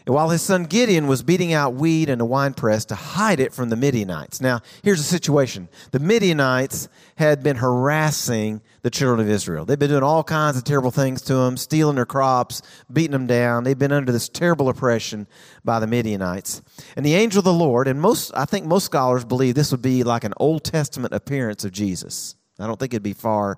And 0.06 0.14
while 0.14 0.30
his 0.30 0.44
son 0.44 0.66
Gideon 0.66 1.08
was 1.08 1.24
beating 1.24 1.52
out 1.52 1.74
wheat 1.74 2.10
in 2.10 2.22
a 2.22 2.26
winepress 2.26 2.86
to 2.86 2.96
hide 2.96 3.40
it 3.40 3.54
from 3.54 3.70
the 3.70 3.76
Midianites. 3.76 4.40
Now, 4.40 4.62
here's 4.84 5.00
the 5.00 5.04
situation 5.04 5.68
the 5.92 6.00
Midianites 6.00 6.88
had 7.16 7.42
been 7.42 7.56
harassing 7.56 8.62
the 8.84 8.92
children 8.92 9.20
of 9.20 9.30
Israel. 9.30 9.66
They've 9.66 9.80
been 9.80 9.90
doing 9.90 10.04
all 10.04 10.24
kinds 10.24 10.58
of 10.58 10.64
terrible 10.64 10.92
things 10.92 11.24
to 11.24 11.34
them, 11.34 11.58
stealing 11.58 11.96
their 11.96 12.06
crops, 12.06 12.62
beating 12.92 13.12
them 13.12 13.26
down. 13.26 13.64
They've 13.64 13.78
been 13.78 13.92
under 13.92 14.12
this 14.12 14.30
terrible 14.30 14.70
oppression 14.70 15.28
by 15.64 15.80
the 15.80 15.88
Midianites. 15.88 16.62
And 16.96 17.04
the 17.04 17.16
angel 17.16 17.40
of 17.40 17.46
the 17.46 17.54
Lord, 17.54 17.88
and 17.88 18.00
most, 18.00 18.32
I 18.36 18.46
think 18.46 18.66
most 18.66 18.86
scholars 18.86 19.26
believe 19.26 19.56
this 19.56 19.72
would 19.72 19.82
be 19.82 20.04
like 20.04 20.24
an 20.24 20.34
Old 20.38 20.64
Testament 20.64 21.16
appearance 21.16 21.66
of 21.66 21.72
Jesus. 21.72 22.36
I 22.60 22.68
don't 22.68 22.80
think 22.80 22.94
it'd 22.94 23.04
be 23.04 23.14
far 23.14 23.58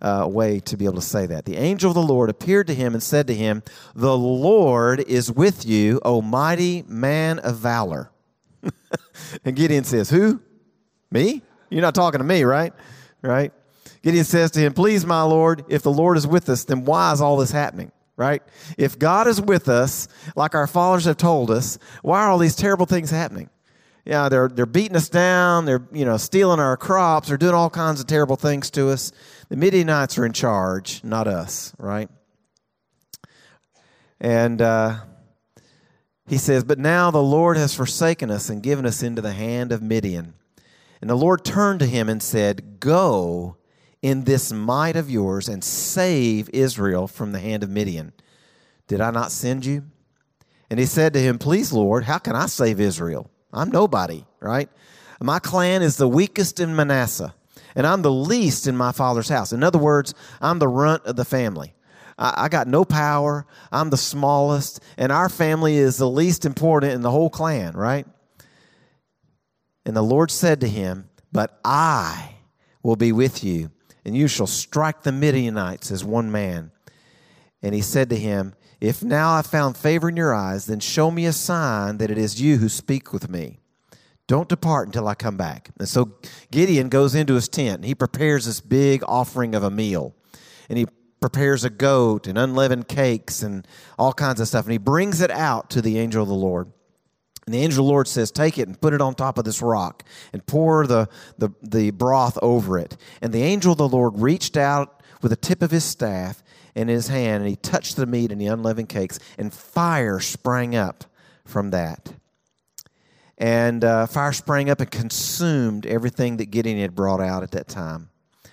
uh, 0.00 0.26
way 0.30 0.60
to 0.60 0.76
be 0.76 0.84
able 0.84 0.96
to 0.96 1.00
say 1.00 1.26
that. 1.26 1.44
The 1.44 1.56
angel 1.56 1.90
of 1.90 1.94
the 1.94 2.02
Lord 2.02 2.30
appeared 2.30 2.66
to 2.68 2.74
him 2.74 2.94
and 2.94 3.02
said 3.02 3.26
to 3.28 3.34
him, 3.34 3.62
The 3.94 4.16
Lord 4.16 5.00
is 5.00 5.32
with 5.32 5.66
you, 5.66 6.00
O 6.04 6.22
mighty 6.22 6.84
man 6.86 7.38
of 7.40 7.56
valor. 7.56 8.10
and 9.44 9.56
Gideon 9.56 9.84
says, 9.84 10.10
Who? 10.10 10.40
Me? 11.10 11.42
You're 11.70 11.82
not 11.82 11.94
talking 11.94 12.18
to 12.18 12.24
me, 12.24 12.44
right? 12.44 12.72
Right? 13.22 13.52
Gideon 14.02 14.24
says 14.24 14.50
to 14.52 14.60
him, 14.60 14.72
Please, 14.72 15.04
my 15.04 15.22
Lord, 15.22 15.64
if 15.68 15.82
the 15.82 15.92
Lord 15.92 16.16
is 16.16 16.26
with 16.26 16.48
us, 16.48 16.64
then 16.64 16.84
why 16.84 17.12
is 17.12 17.20
all 17.20 17.36
this 17.36 17.50
happening? 17.50 17.90
Right? 18.16 18.42
If 18.78 18.98
God 18.98 19.26
is 19.26 19.40
with 19.40 19.68
us, 19.68 20.08
like 20.36 20.54
our 20.54 20.66
fathers 20.66 21.04
have 21.04 21.18
told 21.18 21.50
us, 21.50 21.78
why 22.02 22.22
are 22.22 22.30
all 22.30 22.38
these 22.38 22.56
terrible 22.56 22.86
things 22.86 23.10
happening? 23.10 23.50
Yeah, 24.06 24.28
they're, 24.28 24.48
they're 24.48 24.66
beating 24.66 24.96
us 24.96 25.08
down. 25.08 25.64
They're, 25.64 25.82
you 25.92 26.04
know, 26.04 26.16
stealing 26.16 26.60
our 26.60 26.76
crops. 26.76 27.26
They're 27.26 27.36
doing 27.36 27.54
all 27.54 27.68
kinds 27.68 28.00
of 28.00 28.06
terrible 28.06 28.36
things 28.36 28.70
to 28.70 28.90
us. 28.90 29.10
The 29.48 29.56
Midianites 29.56 30.16
are 30.16 30.24
in 30.24 30.32
charge, 30.32 31.02
not 31.02 31.26
us, 31.26 31.74
right? 31.76 32.08
And 34.20 34.62
uh, 34.62 34.98
he 36.28 36.38
says, 36.38 36.62
But 36.62 36.78
now 36.78 37.10
the 37.10 37.22
Lord 37.22 37.56
has 37.56 37.74
forsaken 37.74 38.30
us 38.30 38.48
and 38.48 38.62
given 38.62 38.86
us 38.86 39.02
into 39.02 39.20
the 39.20 39.32
hand 39.32 39.72
of 39.72 39.82
Midian. 39.82 40.34
And 41.00 41.10
the 41.10 41.16
Lord 41.16 41.44
turned 41.44 41.80
to 41.80 41.86
him 41.86 42.08
and 42.08 42.22
said, 42.22 42.78
Go 42.78 43.56
in 44.02 44.22
this 44.22 44.52
might 44.52 44.94
of 44.94 45.10
yours 45.10 45.48
and 45.48 45.64
save 45.64 46.48
Israel 46.50 47.08
from 47.08 47.32
the 47.32 47.40
hand 47.40 47.64
of 47.64 47.70
Midian. 47.70 48.12
Did 48.86 49.00
I 49.00 49.10
not 49.10 49.32
send 49.32 49.66
you? 49.66 49.82
And 50.70 50.78
he 50.78 50.86
said 50.86 51.12
to 51.14 51.20
him, 51.20 51.38
Please, 51.38 51.72
Lord, 51.72 52.04
how 52.04 52.18
can 52.18 52.36
I 52.36 52.46
save 52.46 52.78
Israel? 52.78 53.30
I'm 53.56 53.70
nobody, 53.70 54.24
right? 54.40 54.68
My 55.20 55.38
clan 55.38 55.82
is 55.82 55.96
the 55.96 56.08
weakest 56.08 56.60
in 56.60 56.76
Manasseh, 56.76 57.34
and 57.74 57.86
I'm 57.86 58.02
the 58.02 58.12
least 58.12 58.66
in 58.66 58.76
my 58.76 58.92
father's 58.92 59.28
house. 59.28 59.52
In 59.52 59.62
other 59.62 59.78
words, 59.78 60.14
I'm 60.40 60.58
the 60.58 60.68
runt 60.68 61.04
of 61.04 61.16
the 61.16 61.24
family. 61.24 61.74
I, 62.18 62.44
I 62.44 62.48
got 62.48 62.68
no 62.68 62.84
power. 62.84 63.46
I'm 63.72 63.90
the 63.90 63.96
smallest, 63.96 64.80
and 64.98 65.10
our 65.10 65.28
family 65.28 65.76
is 65.76 65.96
the 65.96 66.08
least 66.08 66.44
important 66.44 66.92
in 66.92 67.00
the 67.00 67.10
whole 67.10 67.30
clan, 67.30 67.74
right? 67.74 68.06
And 69.86 69.96
the 69.96 70.02
Lord 70.02 70.30
said 70.30 70.60
to 70.60 70.68
him, 70.68 71.08
But 71.32 71.58
I 71.64 72.34
will 72.82 72.96
be 72.96 73.12
with 73.12 73.42
you, 73.42 73.70
and 74.04 74.16
you 74.16 74.28
shall 74.28 74.46
strike 74.46 75.02
the 75.02 75.12
Midianites 75.12 75.90
as 75.90 76.04
one 76.04 76.30
man. 76.30 76.72
And 77.62 77.74
he 77.74 77.80
said 77.80 78.10
to 78.10 78.16
him, 78.16 78.54
If 78.80 79.02
now 79.02 79.34
I 79.34 79.42
found 79.42 79.76
favor 79.76 80.08
in 80.08 80.16
your 80.16 80.34
eyes, 80.34 80.66
then 80.66 80.80
show 80.80 81.10
me 81.10 81.26
a 81.26 81.32
sign 81.32 81.98
that 81.98 82.10
it 82.10 82.18
is 82.18 82.40
you 82.40 82.58
who 82.58 82.68
speak 82.68 83.12
with 83.12 83.30
me. 83.30 83.58
Don't 84.26 84.48
depart 84.48 84.88
until 84.88 85.08
I 85.08 85.14
come 85.14 85.36
back. 85.36 85.70
And 85.78 85.88
so 85.88 86.16
Gideon 86.50 86.88
goes 86.88 87.14
into 87.14 87.34
his 87.34 87.48
tent 87.48 87.76
and 87.76 87.84
he 87.84 87.94
prepares 87.94 88.44
this 88.44 88.60
big 88.60 89.02
offering 89.06 89.54
of 89.54 89.62
a 89.62 89.70
meal. 89.70 90.14
And 90.68 90.78
he 90.78 90.86
prepares 91.20 91.64
a 91.64 91.70
goat 91.70 92.26
and 92.26 92.36
unleavened 92.36 92.88
cakes 92.88 93.42
and 93.42 93.66
all 93.98 94.12
kinds 94.12 94.40
of 94.40 94.48
stuff. 94.48 94.64
And 94.64 94.72
he 94.72 94.78
brings 94.78 95.20
it 95.20 95.30
out 95.30 95.70
to 95.70 95.80
the 95.80 95.98
angel 95.98 96.22
of 96.22 96.28
the 96.28 96.34
Lord. 96.34 96.72
And 97.46 97.54
the 97.54 97.60
angel 97.60 97.84
of 97.84 97.86
the 97.86 97.92
Lord 97.92 98.08
says, 98.08 98.32
Take 98.32 98.58
it 98.58 98.66
and 98.66 98.80
put 98.80 98.92
it 98.92 99.00
on 99.00 99.14
top 99.14 99.38
of 99.38 99.44
this 99.44 99.62
rock 99.62 100.02
and 100.32 100.44
pour 100.44 100.86
the, 100.86 101.08
the, 101.38 101.50
the 101.62 101.92
broth 101.92 102.36
over 102.42 102.78
it. 102.78 102.96
And 103.22 103.32
the 103.32 103.44
angel 103.44 103.72
of 103.72 103.78
the 103.78 103.88
Lord 103.88 104.20
reached 104.20 104.56
out 104.56 105.02
with 105.22 105.30
the 105.30 105.36
tip 105.36 105.62
of 105.62 105.70
his 105.70 105.84
staff 105.84 106.42
in 106.76 106.88
his 106.88 107.08
hand 107.08 107.42
and 107.42 107.48
he 107.48 107.56
touched 107.56 107.96
the 107.96 108.06
meat 108.06 108.30
and 108.30 108.40
the 108.40 108.46
unleavened 108.46 108.90
cakes, 108.90 109.18
and 109.38 109.52
fire 109.52 110.20
sprang 110.20 110.76
up 110.76 111.04
from 111.44 111.70
that. 111.70 112.12
And 113.38 113.82
uh, 113.82 114.06
fire 114.06 114.32
sprang 114.32 114.70
up 114.70 114.80
and 114.80 114.90
consumed 114.90 115.86
everything 115.86 116.36
that 116.36 116.50
Gideon 116.50 116.78
had 116.78 116.94
brought 116.94 117.20
out 117.20 117.42
at 117.42 117.50
that 117.52 117.66
time. 117.66 118.10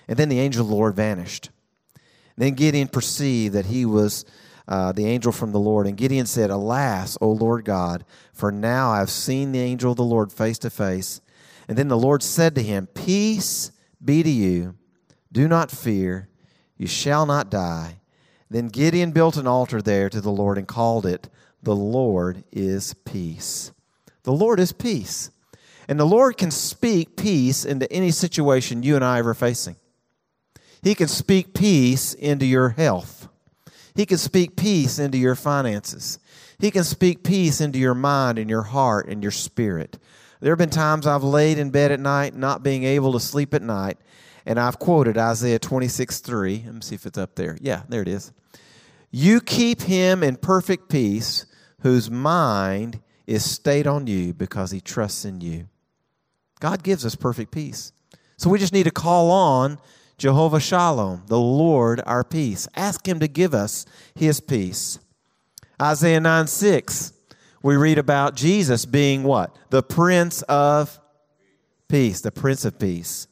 And 0.08 0.18
then 0.18 0.28
the 0.28 0.40
angel 0.40 0.62
of 0.62 0.68
the 0.68 0.74
Lord 0.74 0.96
vanished. 0.96 1.50
And 2.36 2.44
then 2.44 2.54
Gideon 2.54 2.88
perceived 2.88 3.54
that 3.54 3.66
he 3.66 3.84
was 3.84 4.24
uh, 4.66 4.92
the 4.92 5.06
angel 5.06 5.30
from 5.30 5.52
the 5.52 5.60
Lord. 5.60 5.86
And 5.86 5.96
Gideon 5.96 6.26
said, 6.26 6.50
Alas, 6.50 7.16
O 7.20 7.30
Lord 7.30 7.64
God, 7.64 8.04
for 8.32 8.50
now 8.50 8.90
I 8.90 8.98
have 8.98 9.10
seen 9.10 9.52
the 9.52 9.60
angel 9.60 9.92
of 9.92 9.96
the 9.96 10.04
Lord 10.04 10.32
face 10.32 10.58
to 10.60 10.70
face. 10.70 11.20
And 11.68 11.78
then 11.78 11.88
the 11.88 11.96
Lord 11.96 12.22
said 12.22 12.54
to 12.54 12.62
him, 12.62 12.86
Peace 12.88 13.70
be 14.02 14.22
to 14.22 14.30
you. 14.30 14.76
Do 15.32 15.48
not 15.48 15.70
fear. 15.70 16.28
You 16.76 16.86
shall 16.86 17.24
not 17.24 17.50
die. 17.50 18.00
Then 18.54 18.68
Gideon 18.68 19.10
built 19.10 19.36
an 19.36 19.48
altar 19.48 19.82
there 19.82 20.08
to 20.08 20.20
the 20.20 20.30
Lord 20.30 20.58
and 20.58 20.68
called 20.68 21.06
it, 21.06 21.28
The 21.64 21.74
Lord 21.74 22.44
is 22.52 22.94
Peace. 23.04 23.72
The 24.22 24.32
Lord 24.32 24.60
is 24.60 24.70
peace. 24.70 25.32
And 25.88 25.98
the 25.98 26.04
Lord 26.04 26.36
can 26.36 26.52
speak 26.52 27.16
peace 27.16 27.64
into 27.64 27.92
any 27.92 28.12
situation 28.12 28.84
you 28.84 28.94
and 28.94 29.04
I 29.04 29.18
are 29.18 29.34
facing. 29.34 29.74
He 30.84 30.94
can 30.94 31.08
speak 31.08 31.52
peace 31.52 32.14
into 32.14 32.46
your 32.46 32.68
health. 32.68 33.26
He 33.96 34.06
can 34.06 34.18
speak 34.18 34.54
peace 34.54 35.00
into 35.00 35.18
your 35.18 35.34
finances. 35.34 36.20
He 36.60 36.70
can 36.70 36.84
speak 36.84 37.24
peace 37.24 37.60
into 37.60 37.80
your 37.80 37.94
mind 37.94 38.38
and 38.38 38.48
your 38.48 38.62
heart 38.62 39.08
and 39.08 39.20
your 39.20 39.32
spirit. 39.32 39.98
There 40.44 40.52
have 40.52 40.58
been 40.58 40.68
times 40.68 41.06
I've 41.06 41.24
laid 41.24 41.56
in 41.56 41.70
bed 41.70 41.90
at 41.90 42.00
night, 42.00 42.36
not 42.36 42.62
being 42.62 42.84
able 42.84 43.14
to 43.14 43.18
sleep 43.18 43.54
at 43.54 43.62
night, 43.62 43.96
and 44.44 44.60
I've 44.60 44.78
quoted 44.78 45.16
Isaiah 45.16 45.58
26 45.58 46.20
3. 46.20 46.64
Let 46.66 46.74
me 46.74 46.80
see 46.82 46.94
if 46.94 47.06
it's 47.06 47.16
up 47.16 47.34
there. 47.34 47.56
Yeah, 47.62 47.84
there 47.88 48.02
it 48.02 48.08
is. 48.08 48.30
You 49.10 49.40
keep 49.40 49.80
him 49.80 50.22
in 50.22 50.36
perfect 50.36 50.90
peace, 50.90 51.46
whose 51.80 52.10
mind 52.10 53.00
is 53.26 53.50
stayed 53.50 53.86
on 53.86 54.06
you 54.06 54.34
because 54.34 54.70
he 54.70 54.82
trusts 54.82 55.24
in 55.24 55.40
you. 55.40 55.66
God 56.60 56.82
gives 56.82 57.06
us 57.06 57.14
perfect 57.14 57.50
peace. 57.50 57.94
So 58.36 58.50
we 58.50 58.58
just 58.58 58.74
need 58.74 58.84
to 58.84 58.90
call 58.90 59.30
on 59.30 59.78
Jehovah 60.18 60.60
Shalom, 60.60 61.22
the 61.26 61.40
Lord 61.40 62.02
our 62.04 62.22
peace. 62.22 62.68
Ask 62.76 63.08
him 63.08 63.18
to 63.20 63.28
give 63.28 63.54
us 63.54 63.86
his 64.14 64.40
peace. 64.40 64.98
Isaiah 65.80 66.20
9 66.20 66.46
6, 66.48 67.14
we 67.64 67.76
read 67.76 67.96
about 67.96 68.36
Jesus 68.36 68.84
being 68.84 69.22
what? 69.22 69.56
The 69.70 69.82
Prince 69.82 70.42
of 70.42 71.00
Peace, 71.88 72.20
the 72.20 72.30
Prince 72.30 72.66
of 72.66 72.78
Peace. 72.78 73.26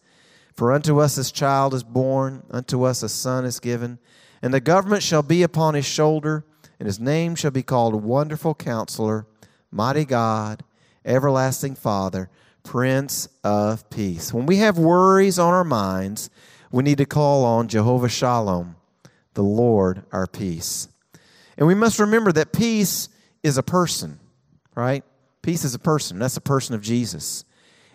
For 0.54 0.72
unto 0.72 1.00
us 1.00 1.18
a 1.18 1.30
child 1.30 1.74
is 1.74 1.84
born, 1.84 2.42
unto 2.50 2.84
us 2.84 3.02
a 3.02 3.10
son 3.10 3.44
is 3.44 3.60
given, 3.60 3.98
and 4.40 4.54
the 4.54 4.58
government 4.58 5.02
shall 5.02 5.22
be 5.22 5.42
upon 5.42 5.74
his 5.74 5.84
shoulder, 5.84 6.46
and 6.80 6.86
his 6.86 6.98
name 6.98 7.34
shall 7.34 7.50
be 7.50 7.62
called 7.62 8.02
Wonderful 8.02 8.54
Counselor 8.54 9.26
Mighty 9.70 10.06
God, 10.06 10.64
Everlasting 11.04 11.74
Father, 11.74 12.30
Prince 12.62 13.28
of 13.44 13.88
Peace. 13.90 14.32
When 14.32 14.46
we 14.46 14.56
have 14.56 14.78
worries 14.78 15.38
on 15.38 15.52
our 15.52 15.62
minds, 15.62 16.30
we 16.70 16.82
need 16.82 16.98
to 16.98 17.06
call 17.06 17.44
on 17.44 17.68
Jehovah 17.68 18.08
Shalom, 18.08 18.76
the 19.34 19.42
Lord 19.42 20.04
our 20.10 20.26
peace. 20.26 20.88
And 21.58 21.66
we 21.66 21.74
must 21.74 21.98
remember 21.98 22.32
that 22.32 22.54
peace 22.54 23.10
is 23.42 23.58
a 23.58 23.62
person, 23.62 24.20
right? 24.74 25.04
Peace 25.42 25.64
is 25.64 25.74
a 25.74 25.78
person. 25.78 26.18
That's 26.18 26.34
the 26.34 26.40
person 26.40 26.74
of 26.74 26.82
Jesus. 26.82 27.44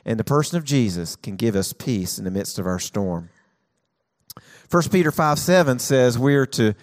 And 0.06 0.20
the 0.20 0.24
person 0.24 0.58
of 0.58 0.64
Jesus 0.64 1.16
can 1.16 1.36
give 1.36 1.56
us 1.56 1.74
peace 1.74 2.18
in 2.18 2.26
the 2.26 2.32
midst 2.32 2.60
of 2.60 2.66
our 2.66 2.80
storm. 2.80 3.30
1 4.70 4.84
Peter 4.90 5.12
5 5.12 5.40
7 5.40 5.80
says 5.80 6.20
we 6.20 6.36
are 6.36 6.46
to 6.46 6.76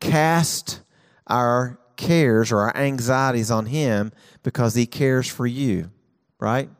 cast 0.00 0.80
our 1.26 1.78
cares 1.96 2.52
or 2.52 2.60
our 2.60 2.76
anxieties 2.76 3.50
on 3.50 3.66
Him 3.66 4.12
because 4.42 4.74
He 4.74 4.86
cares 4.86 5.28
for 5.28 5.46
you, 5.46 5.90
right? 6.38 6.70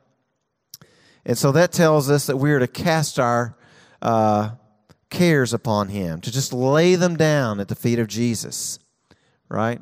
And 1.24 1.38
so 1.38 1.52
that 1.52 1.72
tells 1.72 2.10
us 2.10 2.26
that 2.26 2.36
we 2.36 2.52
are 2.52 2.58
to 2.58 2.66
cast 2.66 3.18
our 3.18 3.56
uh, 4.00 4.50
cares 5.10 5.52
upon 5.52 5.88
Him, 5.88 6.20
to 6.22 6.32
just 6.32 6.52
lay 6.52 6.94
them 6.96 7.16
down 7.16 7.60
at 7.60 7.68
the 7.68 7.74
feet 7.76 7.98
of 7.98 8.08
Jesus, 8.08 8.78
right? 9.48 9.80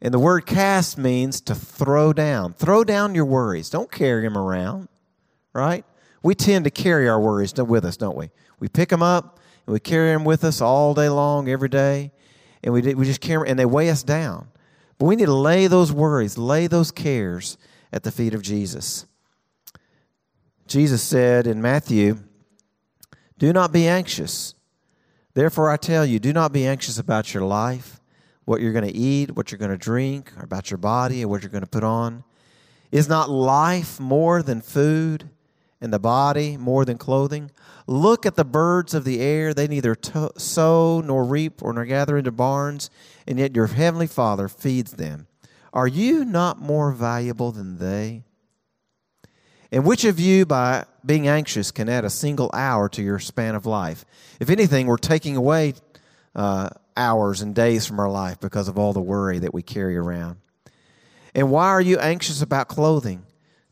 And 0.00 0.14
the 0.14 0.18
word 0.18 0.46
cast 0.46 0.96
means 0.96 1.40
to 1.42 1.54
throw 1.54 2.12
down. 2.12 2.54
Throw 2.54 2.84
down 2.84 3.14
your 3.14 3.24
worries. 3.24 3.68
Don't 3.68 3.90
carry 3.90 4.22
them 4.22 4.38
around, 4.38 4.88
right? 5.52 5.84
We 6.22 6.34
tend 6.34 6.64
to 6.64 6.70
carry 6.70 7.08
our 7.08 7.20
worries 7.20 7.54
with 7.54 7.84
us, 7.84 7.96
don't 7.96 8.16
we? 8.16 8.30
We 8.60 8.68
pick 8.68 8.88
them 8.88 9.02
up 9.02 9.40
and 9.66 9.72
we 9.72 9.80
carry 9.80 10.12
them 10.12 10.24
with 10.24 10.44
us 10.44 10.60
all 10.60 10.94
day 10.94 11.08
long, 11.08 11.48
every 11.48 11.68
day, 11.68 12.12
and 12.62 12.72
we, 12.72 12.94
we 12.94 13.04
just 13.04 13.20
carry 13.20 13.48
and 13.48 13.58
they 13.58 13.66
weigh 13.66 13.90
us 13.90 14.02
down. 14.02 14.48
But 14.98 15.06
we 15.06 15.16
need 15.16 15.26
to 15.26 15.34
lay 15.34 15.66
those 15.66 15.92
worries, 15.92 16.38
lay 16.38 16.66
those 16.66 16.90
cares 16.90 17.56
at 17.92 18.02
the 18.02 18.10
feet 18.10 18.34
of 18.34 18.42
Jesus. 18.42 19.06
Jesus 20.66 21.02
said 21.02 21.46
in 21.46 21.62
Matthew, 21.62 22.18
Do 23.38 23.52
not 23.52 23.72
be 23.72 23.88
anxious. 23.88 24.54
Therefore, 25.34 25.70
I 25.70 25.76
tell 25.76 26.04
you, 26.04 26.18
do 26.18 26.32
not 26.32 26.52
be 26.52 26.66
anxious 26.66 26.98
about 26.98 27.32
your 27.32 27.44
life, 27.44 28.00
what 28.48 28.62
you're 28.62 28.72
going 28.72 28.86
to 28.86 28.96
eat, 28.96 29.36
what 29.36 29.52
you're 29.52 29.58
going 29.58 29.70
to 29.70 29.76
drink, 29.76 30.32
or 30.38 30.42
about 30.42 30.70
your 30.70 30.78
body, 30.78 31.22
or 31.22 31.28
what 31.28 31.42
you're 31.42 31.50
going 31.50 31.62
to 31.62 31.68
put 31.68 31.84
on. 31.84 32.24
Is 32.90 33.06
not 33.06 33.28
life 33.28 34.00
more 34.00 34.42
than 34.42 34.62
food, 34.62 35.28
and 35.82 35.92
the 35.92 35.98
body 35.98 36.56
more 36.56 36.86
than 36.86 36.96
clothing? 36.96 37.50
Look 37.86 38.24
at 38.24 38.36
the 38.36 38.46
birds 38.46 38.94
of 38.94 39.04
the 39.04 39.20
air. 39.20 39.52
They 39.52 39.68
neither 39.68 39.94
to- 39.94 40.32
sow 40.38 41.02
nor 41.04 41.24
reap 41.24 41.62
or 41.62 41.74
nor 41.74 41.84
gather 41.84 42.16
into 42.16 42.32
barns, 42.32 42.88
and 43.26 43.38
yet 43.38 43.54
your 43.54 43.66
heavenly 43.66 44.06
Father 44.06 44.48
feeds 44.48 44.92
them. 44.92 45.26
Are 45.74 45.86
you 45.86 46.24
not 46.24 46.58
more 46.58 46.90
valuable 46.92 47.52
than 47.52 47.78
they? 47.78 48.24
And 49.70 49.84
which 49.84 50.04
of 50.04 50.18
you, 50.18 50.46
by 50.46 50.86
being 51.04 51.28
anxious, 51.28 51.70
can 51.70 51.90
add 51.90 52.06
a 52.06 52.10
single 52.10 52.50
hour 52.54 52.88
to 52.88 53.02
your 53.02 53.18
span 53.18 53.54
of 53.54 53.66
life? 53.66 54.06
If 54.40 54.48
anything, 54.48 54.86
we're 54.86 54.96
taking 54.96 55.36
away 55.36 55.74
uh, 56.34 56.70
hours 56.98 57.40
and 57.40 57.54
days 57.54 57.86
from 57.86 58.00
our 58.00 58.10
life 58.10 58.40
because 58.40 58.68
of 58.68 58.78
all 58.78 58.92
the 58.92 59.00
worry 59.00 59.38
that 59.38 59.54
we 59.54 59.62
carry 59.62 59.96
around. 59.96 60.36
And 61.34 61.50
why 61.50 61.68
are 61.68 61.80
you 61.80 61.98
anxious 61.98 62.42
about 62.42 62.68
clothing? 62.68 63.24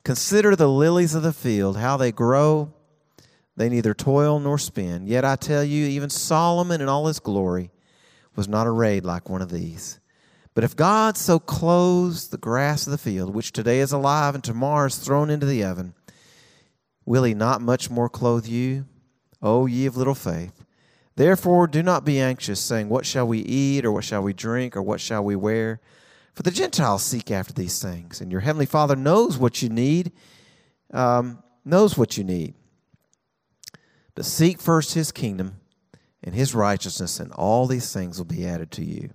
Consider 0.04 0.56
the 0.56 0.68
lilies 0.68 1.14
of 1.14 1.22
the 1.22 1.32
field, 1.32 1.76
how 1.76 1.96
they 1.96 2.12
grow 2.12 2.72
they 3.56 3.70
neither 3.70 3.94
toil 3.94 4.38
nor 4.38 4.58
spin. 4.58 5.06
Yet 5.06 5.24
I 5.24 5.36
tell 5.36 5.64
you, 5.64 5.86
even 5.86 6.10
Solomon 6.10 6.80
in 6.80 6.88
all 6.88 7.06
his 7.06 7.18
glory 7.18 7.70
was 8.34 8.48
not 8.48 8.66
arrayed 8.66 9.04
like 9.04 9.30
one 9.30 9.40
of 9.40 9.50
these. 9.50 9.98
But 10.54 10.64
if 10.64 10.76
God 10.76 11.16
so 11.16 11.38
clothes 11.38 12.28
the 12.28 12.38
grass 12.38 12.86
of 12.86 12.90
the 12.90 12.98
field, 12.98 13.34
which 13.34 13.52
today 13.52 13.80
is 13.80 13.92
alive 13.92 14.34
and 14.34 14.44
tomorrow 14.44 14.86
is 14.86 14.96
thrown 14.96 15.30
into 15.30 15.46
the 15.46 15.64
oven, 15.64 15.94
will 17.04 17.24
he 17.24 17.34
not 17.34 17.62
much 17.62 17.90
more 17.90 18.08
clothe 18.08 18.46
you, 18.46 18.86
O 19.42 19.66
ye 19.66 19.86
of 19.86 19.96
little 19.96 20.14
faith? 20.14 20.64
Therefore, 21.16 21.66
do 21.66 21.82
not 21.82 22.04
be 22.04 22.20
anxious, 22.20 22.60
saying, 22.60 22.90
What 22.90 23.06
shall 23.06 23.26
we 23.26 23.38
eat, 23.38 23.84
or 23.84 23.92
what 23.92 24.04
shall 24.04 24.22
we 24.22 24.34
drink, 24.34 24.76
or 24.76 24.82
what 24.82 25.00
shall 25.00 25.24
we 25.24 25.34
wear? 25.34 25.80
For 26.34 26.42
the 26.42 26.50
Gentiles 26.50 27.02
seek 27.02 27.30
after 27.30 27.54
these 27.54 27.82
things, 27.82 28.20
and 28.20 28.30
your 28.30 28.42
heavenly 28.42 28.66
Father 28.66 28.94
knows 28.94 29.38
what 29.38 29.62
you 29.62 29.70
need, 29.70 30.12
um, 30.92 31.42
knows 31.64 31.96
what 31.96 32.18
you 32.18 32.24
need. 32.24 32.54
But 34.14 34.26
seek 34.26 34.60
first 34.60 34.92
his 34.92 35.10
kingdom 35.10 35.60
and 36.22 36.34
his 36.34 36.54
righteousness, 36.54 37.18
and 37.18 37.32
all 37.32 37.66
these 37.66 37.90
things 37.92 38.18
will 38.18 38.26
be 38.26 38.46
added 38.46 38.70
to 38.72 38.84
you. 38.84 39.10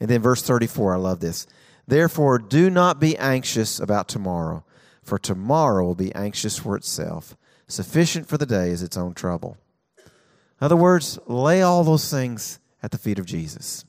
And 0.00 0.08
then 0.08 0.22
verse 0.22 0.42
34, 0.42 0.94
I 0.94 0.98
love 0.98 1.20
this. 1.20 1.46
Therefore, 1.86 2.38
do 2.38 2.70
not 2.70 2.98
be 2.98 3.18
anxious 3.18 3.78
about 3.78 4.08
tomorrow, 4.08 4.64
for 5.02 5.18
tomorrow 5.18 5.84
will 5.84 5.94
be 5.94 6.14
anxious 6.14 6.58
for 6.58 6.74
itself. 6.76 7.36
Sufficient 7.68 8.26
for 8.26 8.38
the 8.38 8.46
day 8.46 8.70
is 8.70 8.82
its 8.82 8.96
own 8.96 9.12
trouble. 9.12 9.58
In 10.64 10.66
other 10.72 10.76
words, 10.76 11.18
lay 11.26 11.60
all 11.60 11.84
those 11.84 12.10
things 12.10 12.58
at 12.82 12.90
the 12.90 12.96
feet 12.96 13.18
of 13.18 13.26
Jesus. 13.26 13.84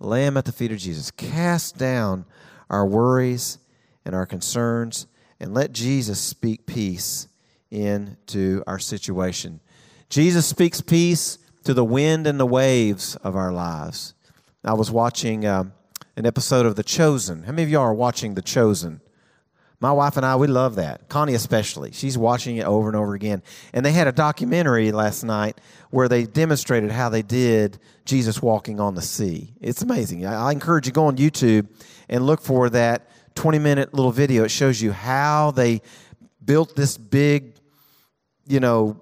Lay 0.00 0.24
them 0.24 0.36
at 0.36 0.44
the 0.44 0.50
feet 0.50 0.72
of 0.72 0.78
Jesus. 0.78 1.12
Cast 1.12 1.78
down 1.78 2.24
our 2.68 2.84
worries 2.84 3.58
and 4.04 4.12
our 4.12 4.26
concerns 4.26 5.06
and 5.38 5.54
let 5.54 5.70
Jesus 5.70 6.18
speak 6.18 6.66
peace 6.66 7.28
into 7.70 8.64
our 8.66 8.80
situation. 8.80 9.60
Jesus 10.08 10.44
speaks 10.44 10.80
peace 10.80 11.38
to 11.62 11.72
the 11.72 11.84
wind 11.84 12.26
and 12.26 12.40
the 12.40 12.46
waves 12.46 13.14
of 13.22 13.36
our 13.36 13.52
lives. 13.52 14.14
I 14.64 14.72
was 14.72 14.90
watching 14.90 15.46
um, 15.46 15.72
an 16.16 16.26
episode 16.26 16.66
of 16.66 16.74
The 16.74 16.82
Chosen. 16.82 17.44
How 17.44 17.52
many 17.52 17.62
of 17.62 17.70
y'all 17.70 17.82
are 17.82 17.94
watching 17.94 18.34
The 18.34 18.42
Chosen? 18.42 19.02
My 19.82 19.90
wife 19.90 20.16
and 20.16 20.24
I, 20.24 20.36
we 20.36 20.46
love 20.46 20.76
that. 20.76 21.08
Connie, 21.08 21.34
especially. 21.34 21.90
She's 21.90 22.16
watching 22.16 22.56
it 22.56 22.64
over 22.64 22.86
and 22.86 22.96
over 22.96 23.14
again. 23.14 23.42
And 23.72 23.84
they 23.84 23.90
had 23.90 24.06
a 24.06 24.12
documentary 24.12 24.92
last 24.92 25.24
night 25.24 25.60
where 25.90 26.08
they 26.08 26.22
demonstrated 26.22 26.92
how 26.92 27.08
they 27.08 27.22
did 27.22 27.80
Jesus 28.04 28.40
walking 28.40 28.78
on 28.78 28.94
the 28.94 29.02
sea. 29.02 29.54
It's 29.60 29.82
amazing. 29.82 30.24
I, 30.24 30.50
I 30.50 30.52
encourage 30.52 30.86
you 30.86 30.92
go 30.92 31.06
on 31.06 31.16
YouTube 31.16 31.66
and 32.08 32.24
look 32.24 32.40
for 32.42 32.70
that 32.70 33.10
20 33.34 33.58
minute 33.58 33.92
little 33.92 34.12
video. 34.12 34.44
It 34.44 34.52
shows 34.52 34.80
you 34.80 34.92
how 34.92 35.50
they 35.50 35.82
built 36.44 36.76
this 36.76 36.96
big, 36.96 37.54
you 38.46 38.60
know, 38.60 39.00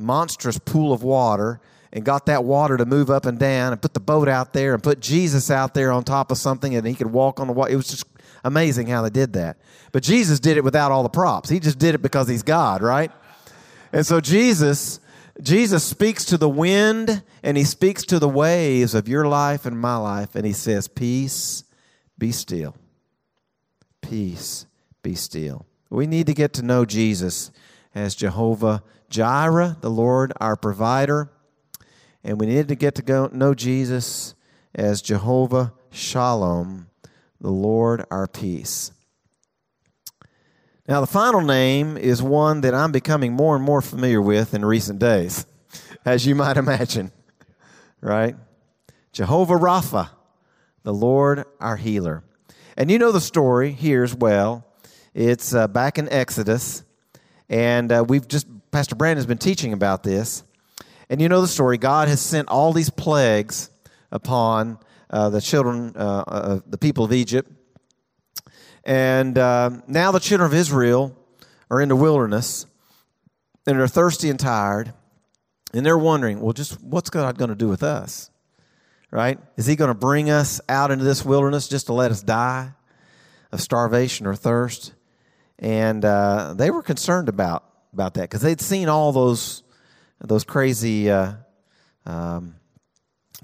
monstrous 0.00 0.58
pool 0.58 0.92
of 0.92 1.04
water 1.04 1.60
and 1.92 2.04
got 2.04 2.26
that 2.26 2.42
water 2.42 2.76
to 2.76 2.84
move 2.84 3.08
up 3.08 3.24
and 3.24 3.38
down 3.38 3.72
and 3.72 3.80
put 3.80 3.94
the 3.94 4.00
boat 4.00 4.26
out 4.26 4.52
there 4.52 4.74
and 4.74 4.82
put 4.82 4.98
Jesus 4.98 5.48
out 5.48 5.74
there 5.74 5.92
on 5.92 6.02
top 6.02 6.32
of 6.32 6.38
something 6.38 6.74
and 6.74 6.84
he 6.84 6.94
could 6.96 7.12
walk 7.12 7.38
on 7.38 7.46
the 7.46 7.52
water. 7.52 7.70
It 7.70 7.76
was 7.76 7.86
just 7.86 8.04
amazing 8.48 8.88
how 8.88 9.02
they 9.02 9.10
did 9.10 9.34
that. 9.34 9.58
But 9.92 10.02
Jesus 10.02 10.40
did 10.40 10.56
it 10.56 10.64
without 10.64 10.90
all 10.90 11.04
the 11.04 11.08
props. 11.08 11.48
He 11.48 11.60
just 11.60 11.78
did 11.78 11.94
it 11.94 12.02
because 12.02 12.26
he's 12.26 12.42
God, 12.42 12.82
right? 12.82 13.12
And 13.92 14.04
so 14.04 14.20
Jesus 14.20 15.00
Jesus 15.40 15.84
speaks 15.84 16.24
to 16.26 16.36
the 16.36 16.48
wind 16.48 17.22
and 17.44 17.56
he 17.56 17.62
speaks 17.62 18.04
to 18.06 18.18
the 18.18 18.28
waves 18.28 18.92
of 18.92 19.06
your 19.06 19.28
life 19.28 19.66
and 19.66 19.80
my 19.80 19.96
life 19.96 20.34
and 20.34 20.44
he 20.44 20.52
says, 20.52 20.88
"Peace, 20.88 21.62
be 22.18 22.32
still." 22.32 22.74
Peace, 24.02 24.66
be 25.02 25.14
still. 25.14 25.66
We 25.90 26.06
need 26.06 26.26
to 26.26 26.34
get 26.34 26.52
to 26.54 26.62
know 26.62 26.84
Jesus 26.84 27.50
as 27.94 28.14
Jehovah 28.14 28.82
Jireh, 29.10 29.76
the 29.80 29.90
Lord 29.90 30.32
our 30.40 30.56
provider, 30.56 31.30
and 32.24 32.40
we 32.40 32.46
need 32.46 32.68
to 32.68 32.74
get 32.74 32.94
to 32.96 33.30
know 33.32 33.54
Jesus 33.54 34.34
as 34.74 35.02
Jehovah 35.02 35.72
Shalom, 35.90 36.88
the 37.40 37.50
Lord 37.50 38.04
our 38.10 38.26
peace. 38.26 38.92
Now, 40.88 41.00
the 41.02 41.06
final 41.06 41.42
name 41.42 41.98
is 41.98 42.22
one 42.22 42.62
that 42.62 42.74
I'm 42.74 42.92
becoming 42.92 43.34
more 43.34 43.54
and 43.54 43.64
more 43.64 43.82
familiar 43.82 44.22
with 44.22 44.54
in 44.54 44.64
recent 44.64 44.98
days, 44.98 45.46
as 46.04 46.26
you 46.26 46.34
might 46.34 46.56
imagine, 46.56 47.12
right? 48.00 48.34
Jehovah 49.12 49.54
Rapha, 49.54 50.10
the 50.84 50.94
Lord 50.94 51.44
our 51.60 51.76
healer. 51.76 52.24
And 52.76 52.90
you 52.90 52.98
know 52.98 53.12
the 53.12 53.20
story 53.20 53.72
here 53.72 54.02
as 54.02 54.14
well. 54.14 54.64
It's 55.12 55.52
uh, 55.52 55.68
back 55.68 55.98
in 55.98 56.08
Exodus, 56.08 56.84
and 57.50 57.92
uh, 57.92 58.04
we've 58.06 58.26
just, 58.26 58.46
Pastor 58.70 58.94
Brandon's 58.94 59.26
been 59.26 59.38
teaching 59.38 59.72
about 59.72 60.02
this. 60.02 60.42
And 61.10 61.20
you 61.20 61.28
know 61.28 61.40
the 61.40 61.48
story. 61.48 61.78
God 61.78 62.08
has 62.08 62.20
sent 62.20 62.48
all 62.48 62.72
these 62.72 62.90
plagues 62.90 63.70
upon 64.10 64.78
the 65.10 65.40
children, 65.40 65.94
uh, 65.96 66.24
uh, 66.26 66.60
the 66.66 66.78
people 66.78 67.04
of 67.04 67.12
Egypt. 67.12 67.50
And 68.84 69.36
uh, 69.36 69.70
now 69.86 70.12
the 70.12 70.20
children 70.20 70.46
of 70.50 70.54
Israel 70.54 71.16
are 71.70 71.80
in 71.80 71.88
the 71.88 71.96
wilderness 71.96 72.66
and 73.66 73.78
they're 73.78 73.86
thirsty 73.86 74.30
and 74.30 74.40
tired. 74.40 74.94
And 75.74 75.84
they're 75.84 75.98
wondering, 75.98 76.40
well, 76.40 76.54
just 76.54 76.80
what's 76.82 77.10
God 77.10 77.36
going 77.36 77.50
to 77.50 77.54
do 77.54 77.68
with 77.68 77.82
us? 77.82 78.30
Right? 79.10 79.38
Is 79.56 79.66
He 79.66 79.76
going 79.76 79.88
to 79.88 79.94
bring 79.94 80.30
us 80.30 80.60
out 80.68 80.90
into 80.90 81.04
this 81.04 81.24
wilderness 81.24 81.68
just 81.68 81.86
to 81.86 81.92
let 81.92 82.10
us 82.10 82.22
die 82.22 82.72
of 83.52 83.60
starvation 83.60 84.26
or 84.26 84.34
thirst? 84.34 84.94
And 85.58 86.04
uh, 86.04 86.54
they 86.56 86.70
were 86.70 86.82
concerned 86.82 87.28
about, 87.28 87.64
about 87.92 88.14
that 88.14 88.22
because 88.22 88.40
they'd 88.40 88.60
seen 88.60 88.88
all 88.88 89.12
those, 89.12 89.62
those 90.20 90.44
crazy 90.44 91.10
uh, 91.10 91.34
um, 92.06 92.54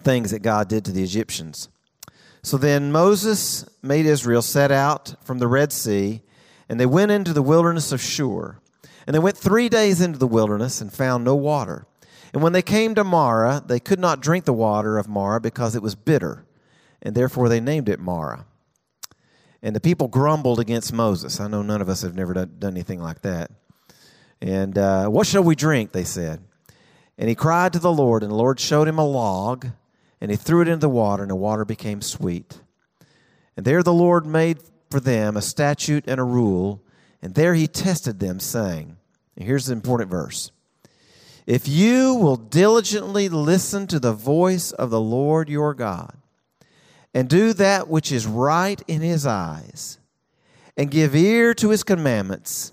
things 0.03 0.31
that 0.31 0.41
God 0.41 0.69
did 0.69 0.85
to 0.85 0.93
the 0.93 1.03
Egyptians. 1.03 1.69
So 2.43 2.59
then 2.59 2.93
Moses 2.93 3.65
made 3.83 4.07
Israel 4.07 4.43
set 4.43 4.71
out 4.71 5.15
from 5.25 5.39
the 5.39 5.49
Red 5.49 5.73
Sea, 5.73 6.21
and 6.69 6.79
they 6.79 6.87
went 6.87 7.11
into 7.11 7.33
the 7.33 7.43
wilderness 7.43 7.91
of 7.93 8.03
Shur. 8.03 8.59
And 9.07 9.15
they 9.15 9.19
went 9.21 9.37
three 9.37 9.69
days 9.69 10.01
into 10.01 10.19
the 10.19 10.27
wilderness 10.27 10.81
and 10.81 10.93
found 10.93 11.25
no 11.25 11.35
water. 11.35 11.87
And 12.33 12.43
when 12.43 12.53
they 12.53 12.63
came 12.63 12.95
to 12.95 13.05
Marah, 13.05 13.63
they 13.67 13.81
could 13.81 14.01
not 14.01 14.21
drink 14.21 14.45
the 14.45 14.53
water 14.53 14.99
of 14.99 15.09
Marah 15.09 15.41
because 15.41 15.77
it 15.77 15.83
was 15.83 15.95
bitter, 15.95 16.45
and 17.01 17.15
therefore 17.15 17.49
they 17.49 17.61
named 17.61 17.89
it 17.89 18.01
Marah. 18.01 18.47
And 19.63 19.75
the 19.75 19.81
people 19.81 20.09
grumbled 20.09 20.61
against 20.61 20.93
Moses. 20.93 21.41
I 21.41 21.49
know 21.49 21.63
none 21.63 21.81
of 21.81 21.89
us 21.89 22.03
have 22.03 22.15
never 22.15 22.35
done, 22.35 22.57
done 22.59 22.75
anything 22.75 23.01
like 23.01 23.23
that. 23.23 23.51
And 24.43 24.77
uh, 24.77 25.07
what 25.07 25.27
shall 25.27 25.45
we 25.45 25.55
drink? 25.55 25.93
They 25.93 26.05
said. 26.05 26.43
And 27.17 27.29
he 27.29 27.35
cried 27.35 27.73
to 27.73 27.79
the 27.79 27.93
Lord, 27.93 28.23
and 28.23 28.33
the 28.33 28.37
Lord 28.37 28.61
showed 28.61 28.89
him 28.89 28.99
a 28.99 29.07
log 29.07 29.69
and 30.25 30.31
he 30.31 30.39
threw 30.39 30.63
it 30.63 30.69
into 30.69 30.79
the 30.79 30.89
water, 30.89 31.23
and 31.23 31.31
the 31.31 31.37
water 31.37 31.67
became 31.67 32.01
sweet. 32.01 32.59
And 33.59 33.67
there 33.67 33.83
the 33.83 33.93
Lord 33.93 34.25
made 34.25 34.59
for 34.91 34.99
them 34.99 35.37
a 35.37 35.43
statute 35.43 36.05
and 36.07 36.19
a 36.19 36.25
rule, 36.25 36.83
and 37.21 37.35
there 37.35 37.53
he 37.53 37.67
tested 37.67 38.21
them, 38.21 38.41
saying, 38.41 38.97
and 39.37 39.47
here's 39.47 39.67
the 39.67 39.75
important 39.75 40.11
verse 40.11 40.51
If 41.47 41.69
you 41.69 42.15
will 42.15 42.37
diligently 42.37 43.29
listen 43.29 43.87
to 43.89 44.01
the 44.01 44.15
voice 44.15 44.73
of 44.73 44.89
the 44.89 44.99
Lord 44.99 45.51
your 45.51 45.75
God, 45.75 46.17
and 47.13 47.29
do 47.29 47.53
that 47.53 47.89
which 47.89 48.11
is 48.11 48.27
right 48.27 48.81
in 48.89 49.03
his 49.03 49.27
eyes, 49.27 49.99
and 50.75 50.91
give 50.91 51.15
ear 51.15 51.53
to 51.53 51.69
his 51.69 51.85
commandments, 51.85 52.73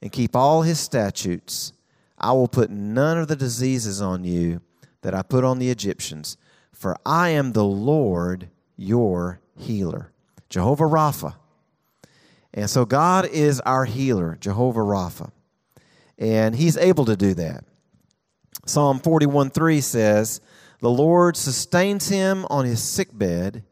and 0.00 0.12
keep 0.12 0.36
all 0.36 0.62
his 0.62 0.78
statutes, 0.78 1.72
I 2.16 2.30
will 2.34 2.46
put 2.46 2.70
none 2.70 3.18
of 3.18 3.26
the 3.26 3.34
diseases 3.34 4.00
on 4.00 4.22
you 4.22 4.60
that 5.02 5.12
I 5.12 5.22
put 5.22 5.42
on 5.42 5.58
the 5.58 5.70
Egyptians 5.70 6.36
for 6.74 6.96
I 7.06 7.30
am 7.30 7.52
the 7.52 7.64
Lord 7.64 8.50
your 8.76 9.40
healer. 9.56 10.12
Jehovah 10.48 10.84
Rapha. 10.84 11.34
And 12.52 12.70
so 12.70 12.84
God 12.84 13.26
is 13.26 13.60
our 13.60 13.84
healer, 13.84 14.36
Jehovah 14.40 14.80
Rapha. 14.80 15.30
And 16.18 16.54
he's 16.54 16.76
able 16.76 17.04
to 17.06 17.16
do 17.16 17.34
that. 17.34 17.64
Psalm 18.66 19.00
41 19.00 19.50
3 19.50 19.80
says, 19.80 20.40
The 20.80 20.90
Lord 20.90 21.36
sustains 21.36 22.08
him 22.08 22.46
on 22.48 22.64
his 22.64 22.82
sick 22.82 23.08
bed, 23.12 23.64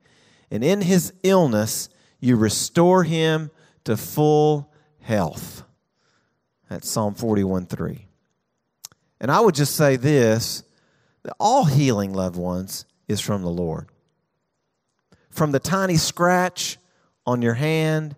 and 0.50 0.64
in 0.64 0.80
his 0.80 1.12
illness 1.22 1.88
you 2.20 2.36
restore 2.36 3.04
him 3.04 3.50
to 3.84 3.96
full 3.96 4.72
health. 5.00 5.62
That's 6.68 6.90
Psalm 6.90 7.14
41 7.14 7.66
3. 7.66 8.06
And 9.20 9.30
I 9.30 9.40
would 9.40 9.54
just 9.54 9.76
say 9.76 9.96
this 9.96 10.64
that 11.22 11.34
all 11.38 11.64
healing, 11.64 12.12
loved 12.12 12.36
ones, 12.36 12.84
is 13.12 13.20
from 13.20 13.42
the 13.42 13.50
Lord. 13.50 13.88
From 15.30 15.52
the 15.52 15.60
tiny 15.60 15.96
scratch 15.96 16.78
on 17.24 17.42
your 17.42 17.54
hand 17.54 18.16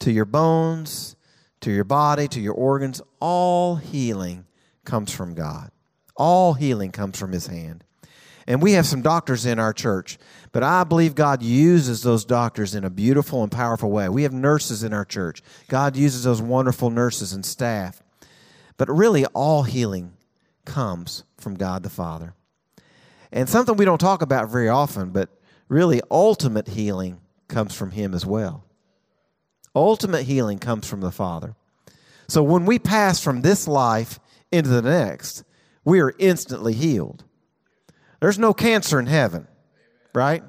to 0.00 0.10
your 0.10 0.24
bones, 0.24 1.16
to 1.60 1.70
your 1.70 1.84
body, 1.84 2.28
to 2.28 2.40
your 2.40 2.54
organs, 2.54 3.00
all 3.20 3.76
healing 3.76 4.44
comes 4.84 5.14
from 5.14 5.34
God. 5.34 5.70
All 6.16 6.54
healing 6.54 6.90
comes 6.90 7.18
from 7.18 7.32
His 7.32 7.46
hand. 7.46 7.84
And 8.46 8.60
we 8.60 8.72
have 8.72 8.86
some 8.86 9.02
doctors 9.02 9.46
in 9.46 9.60
our 9.60 9.72
church, 9.72 10.18
but 10.50 10.64
I 10.64 10.82
believe 10.82 11.14
God 11.14 11.42
uses 11.42 12.02
those 12.02 12.24
doctors 12.24 12.74
in 12.74 12.84
a 12.84 12.90
beautiful 12.90 13.44
and 13.44 13.52
powerful 13.52 13.90
way. 13.90 14.08
We 14.08 14.24
have 14.24 14.32
nurses 14.32 14.82
in 14.82 14.92
our 14.92 15.04
church. 15.04 15.42
God 15.68 15.96
uses 15.96 16.24
those 16.24 16.42
wonderful 16.42 16.90
nurses 16.90 17.32
and 17.32 17.46
staff. 17.46 18.02
But 18.76 18.90
really, 18.90 19.24
all 19.26 19.62
healing 19.62 20.14
comes 20.64 21.22
from 21.38 21.54
God 21.54 21.84
the 21.84 21.90
Father. 21.90 22.34
And 23.32 23.48
something 23.48 23.76
we 23.76 23.86
don't 23.86 23.98
talk 23.98 24.22
about 24.22 24.50
very 24.50 24.68
often, 24.68 25.10
but 25.10 25.30
really 25.68 26.02
ultimate 26.10 26.68
healing 26.68 27.20
comes 27.48 27.74
from 27.74 27.92
Him 27.92 28.14
as 28.14 28.26
well. 28.26 28.64
Ultimate 29.74 30.24
healing 30.24 30.58
comes 30.58 30.86
from 30.86 31.00
the 31.00 31.10
Father. 31.10 31.56
So 32.28 32.42
when 32.42 32.66
we 32.66 32.78
pass 32.78 33.20
from 33.22 33.40
this 33.40 33.66
life 33.66 34.20
into 34.50 34.68
the 34.68 34.82
next, 34.82 35.44
we 35.84 36.00
are 36.00 36.14
instantly 36.18 36.74
healed. 36.74 37.24
There's 38.20 38.38
no 38.38 38.52
cancer 38.52 39.00
in 39.00 39.06
heaven, 39.06 39.48
right? 40.14 40.42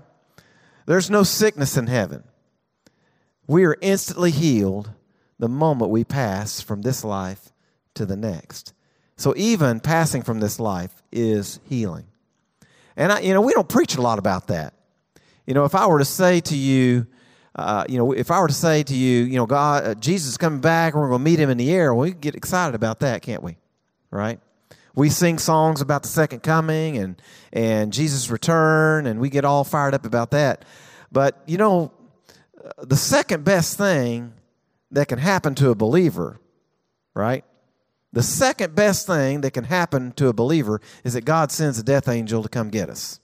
There's 0.86 1.10
no 1.10 1.24
sickness 1.24 1.78
in 1.78 1.88
heaven. 1.88 2.24
We 3.48 3.64
are 3.64 3.78
instantly 3.82 4.32
healed 4.32 4.92
the 5.40 5.50
moment 5.50 5.92
we 5.92 6.04
pass 6.04 6.62
from 6.62 6.82
this 6.82 7.04
life 7.04 7.52
to 7.96 8.06
the 8.06 8.18
next. 8.18 8.74
So 9.16 9.34
even 9.38 9.80
passing 9.80 10.22
from 10.22 10.40
this 10.40 10.60
life 10.60 11.02
is 11.12 11.60
healing. 11.68 12.06
And 12.96 13.12
I, 13.12 13.20
you 13.20 13.34
know, 13.34 13.42
we 13.42 13.54
don't 13.54 13.68
preach 13.68 13.96
a 13.96 14.02
lot 14.02 14.20
about 14.20 14.48
that. 14.48 14.74
You 15.46 15.54
know, 15.54 15.66
if 15.66 15.76
I 15.76 15.88
were 15.88 16.00
to 16.00 16.06
say 16.06 16.40
to 16.42 16.56
you, 16.56 17.08
uh, 17.56 17.86
you 17.88 17.98
know, 17.98 18.12
if 18.14 18.32
I 18.32 18.40
were 18.40 18.48
to 18.48 18.54
say 18.54 18.84
to 18.84 18.96
you, 18.96 19.24
you 19.24 19.36
know, 19.36 19.46
God, 19.46 19.86
uh, 19.86 19.96
Jesus 19.96 20.32
is 20.32 20.38
coming 20.38 20.62
back, 20.62 20.94
and 20.94 21.02
we're 21.02 21.10
going 21.10 21.20
to 21.20 21.24
meet 21.24 21.40
him 21.40 21.50
in 21.50 21.58
the 21.58 21.72
air, 21.72 21.94
well, 21.94 22.04
we 22.04 22.14
get 22.14 22.36
excited 22.36 22.76
about 22.76 23.00
that, 23.02 23.22
can't 23.22 23.44
we? 23.44 23.58
Right? 24.10 24.40
We 24.96 25.10
sing 25.10 25.40
songs 25.40 25.82
about 25.82 26.04
the 26.04 26.10
second 26.10 26.42
coming 26.42 26.98
and 26.98 27.22
and 27.52 27.92
Jesus' 27.94 28.30
return, 28.30 29.06
and 29.06 29.20
we 29.20 29.30
get 29.30 29.46
all 29.46 29.64
fired 29.64 29.94
up 29.94 30.06
about 30.06 30.32
that. 30.32 30.66
But 31.12 31.42
you 31.48 31.58
know, 31.58 31.92
uh, 32.64 32.86
the 32.86 32.96
second 32.96 33.44
best 33.44 33.78
thing 33.78 34.34
that 34.92 35.08
can 35.08 35.20
happen 35.20 35.56
to 35.56 35.70
a 35.70 35.76
believer, 35.76 36.40
right? 37.16 37.44
The 38.14 38.24
second 38.24 38.76
best 38.76 39.08
thing 39.08 39.42
that 39.42 39.52
can 39.52 39.64
happen 39.64 40.12
to 40.14 40.28
a 40.28 40.34
believer 40.34 40.80
is 41.04 41.14
that 41.14 41.26
God 41.26 41.52
sends 41.52 41.80
a 41.80 41.84
death 41.84 42.08
angel 42.08 42.44
to 42.44 42.50
come 42.50 42.70
get 42.70 42.90
us. 42.90 43.20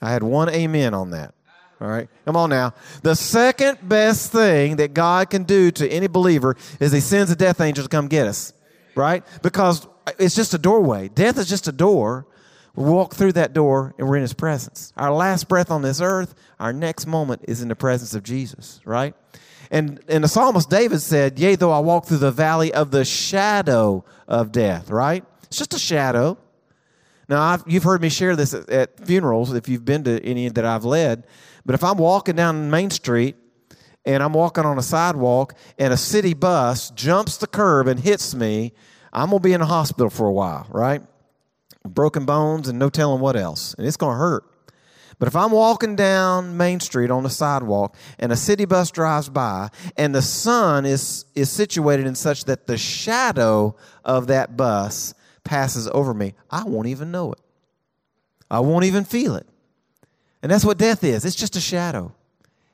I 0.00 0.12
had 0.12 0.22
one 0.22 0.48
amen 0.48 0.94
on 0.94 1.10
that. 1.10 1.34
All 1.80 1.88
right, 1.88 2.08
come 2.24 2.36
on 2.36 2.50
now. 2.50 2.74
The 3.02 3.16
second 3.16 3.78
best 3.88 4.30
thing 4.30 4.76
that 4.76 4.94
God 4.94 5.30
can 5.30 5.44
do 5.44 5.70
to 5.72 5.88
any 5.88 6.08
believer 6.08 6.56
is 6.78 6.92
He 6.92 7.00
sends 7.00 7.30
a 7.30 7.36
death 7.36 7.60
angel 7.60 7.82
to 7.82 7.88
come 7.88 8.06
get 8.06 8.26
us, 8.26 8.52
right? 8.94 9.24
Because 9.42 9.88
it's 10.18 10.36
just 10.36 10.54
a 10.54 10.58
doorway. 10.58 11.08
Death 11.08 11.38
is 11.38 11.48
just 11.48 11.68
a 11.68 11.72
door. 11.72 12.26
We 12.76 12.84
walk 12.84 13.14
through 13.14 13.32
that 13.32 13.54
door 13.54 13.94
and 13.98 14.08
we're 14.08 14.16
in 14.16 14.22
His 14.22 14.34
presence. 14.34 14.92
Our 14.96 15.12
last 15.12 15.48
breath 15.48 15.70
on 15.70 15.82
this 15.82 16.00
earth, 16.00 16.34
our 16.60 16.72
next 16.72 17.06
moment 17.06 17.46
is 17.48 17.62
in 17.62 17.68
the 17.68 17.76
presence 17.76 18.14
of 18.14 18.22
Jesus, 18.22 18.80
right? 18.84 19.14
And, 19.70 20.00
and 20.08 20.24
the 20.24 20.28
psalmist 20.28 20.68
David 20.68 21.00
said, 21.00 21.38
Yea, 21.38 21.54
though 21.54 21.70
I 21.70 21.78
walk 21.78 22.06
through 22.06 22.18
the 22.18 22.32
valley 22.32 22.72
of 22.72 22.90
the 22.90 23.04
shadow 23.04 24.04
of 24.26 24.50
death, 24.50 24.90
right? 24.90 25.24
It's 25.44 25.58
just 25.58 25.74
a 25.74 25.78
shadow. 25.78 26.38
Now, 27.28 27.40
I've, 27.42 27.62
you've 27.66 27.84
heard 27.84 28.02
me 28.02 28.08
share 28.08 28.34
this 28.34 28.52
at, 28.52 28.68
at 28.68 29.06
funerals 29.06 29.52
if 29.52 29.68
you've 29.68 29.84
been 29.84 30.02
to 30.04 30.20
any 30.24 30.48
that 30.48 30.64
I've 30.64 30.84
led. 30.84 31.24
But 31.64 31.76
if 31.76 31.84
I'm 31.84 31.98
walking 31.98 32.34
down 32.34 32.70
Main 32.70 32.90
Street 32.90 33.36
and 34.04 34.22
I'm 34.22 34.32
walking 34.32 34.64
on 34.64 34.78
a 34.78 34.82
sidewalk 34.82 35.54
and 35.78 35.92
a 35.92 35.96
city 35.96 36.34
bus 36.34 36.90
jumps 36.90 37.36
the 37.36 37.46
curb 37.46 37.86
and 37.86 38.00
hits 38.00 38.34
me, 38.34 38.72
I'm 39.12 39.30
going 39.30 39.40
to 39.40 39.48
be 39.48 39.52
in 39.52 39.60
the 39.60 39.66
hospital 39.66 40.10
for 40.10 40.26
a 40.26 40.32
while, 40.32 40.66
right? 40.70 41.02
Broken 41.84 42.26
bones 42.26 42.68
and 42.68 42.78
no 42.78 42.88
telling 42.88 43.20
what 43.20 43.36
else. 43.36 43.74
And 43.74 43.86
it's 43.86 43.96
going 43.96 44.14
to 44.14 44.18
hurt. 44.18 44.49
But 45.20 45.28
if 45.28 45.36
I'm 45.36 45.52
walking 45.52 45.96
down 45.96 46.56
Main 46.56 46.80
Street 46.80 47.10
on 47.10 47.24
the 47.24 47.30
sidewalk 47.30 47.94
and 48.18 48.32
a 48.32 48.36
city 48.36 48.64
bus 48.64 48.90
drives 48.90 49.28
by 49.28 49.68
and 49.98 50.14
the 50.14 50.22
sun 50.22 50.86
is, 50.86 51.26
is 51.34 51.50
situated 51.50 52.06
in 52.06 52.14
such 52.14 52.46
that 52.46 52.66
the 52.66 52.78
shadow 52.78 53.76
of 54.02 54.28
that 54.28 54.56
bus 54.56 55.12
passes 55.44 55.86
over 55.88 56.14
me, 56.14 56.32
I 56.50 56.64
won't 56.64 56.86
even 56.86 57.10
know 57.10 57.32
it. 57.32 57.38
I 58.50 58.60
won't 58.60 58.86
even 58.86 59.04
feel 59.04 59.36
it. 59.36 59.46
And 60.42 60.50
that's 60.50 60.64
what 60.64 60.78
death 60.78 61.04
is. 61.04 61.26
It's 61.26 61.36
just 61.36 61.54
a 61.54 61.60
shadow. 61.60 62.14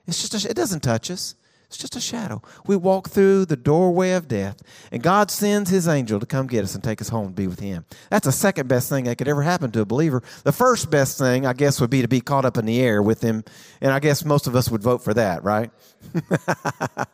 It's 0.06 0.22
just 0.26 0.44
a, 0.44 0.48
it 0.48 0.54
doesn't 0.54 0.84
touch 0.84 1.10
us. 1.10 1.34
It's 1.68 1.78
just 1.78 1.96
a 1.96 2.00
shadow. 2.00 2.42
We 2.66 2.76
walk 2.76 3.10
through 3.10 3.46
the 3.46 3.56
doorway 3.56 4.12
of 4.12 4.28
death, 4.28 4.62
and 4.92 5.02
God 5.02 5.32
sends 5.32 5.68
His 5.68 5.88
angel 5.88 6.20
to 6.20 6.26
come 6.26 6.46
get 6.46 6.62
us 6.62 6.76
and 6.76 6.84
take 6.84 7.00
us 7.00 7.08
home 7.08 7.28
to 7.28 7.34
be 7.34 7.48
with 7.48 7.58
Him. 7.58 7.84
That's 8.08 8.26
the 8.26 8.32
second 8.32 8.68
best 8.68 8.88
thing 8.88 9.04
that 9.04 9.18
could 9.18 9.26
ever 9.26 9.42
happen 9.42 9.72
to 9.72 9.80
a 9.80 9.84
believer. 9.84 10.22
The 10.44 10.52
first 10.52 10.90
best 10.90 11.18
thing, 11.18 11.44
I 11.44 11.54
guess, 11.54 11.80
would 11.80 11.90
be 11.90 12.02
to 12.02 12.08
be 12.08 12.20
caught 12.20 12.44
up 12.44 12.56
in 12.56 12.66
the 12.66 12.80
air 12.80 13.02
with 13.02 13.20
Him, 13.20 13.42
and 13.80 13.90
I 13.90 13.98
guess 13.98 14.24
most 14.24 14.46
of 14.46 14.54
us 14.54 14.70
would 14.70 14.82
vote 14.82 15.02
for 15.02 15.12
that, 15.14 15.42
right? 15.42 15.72
but 16.28 17.08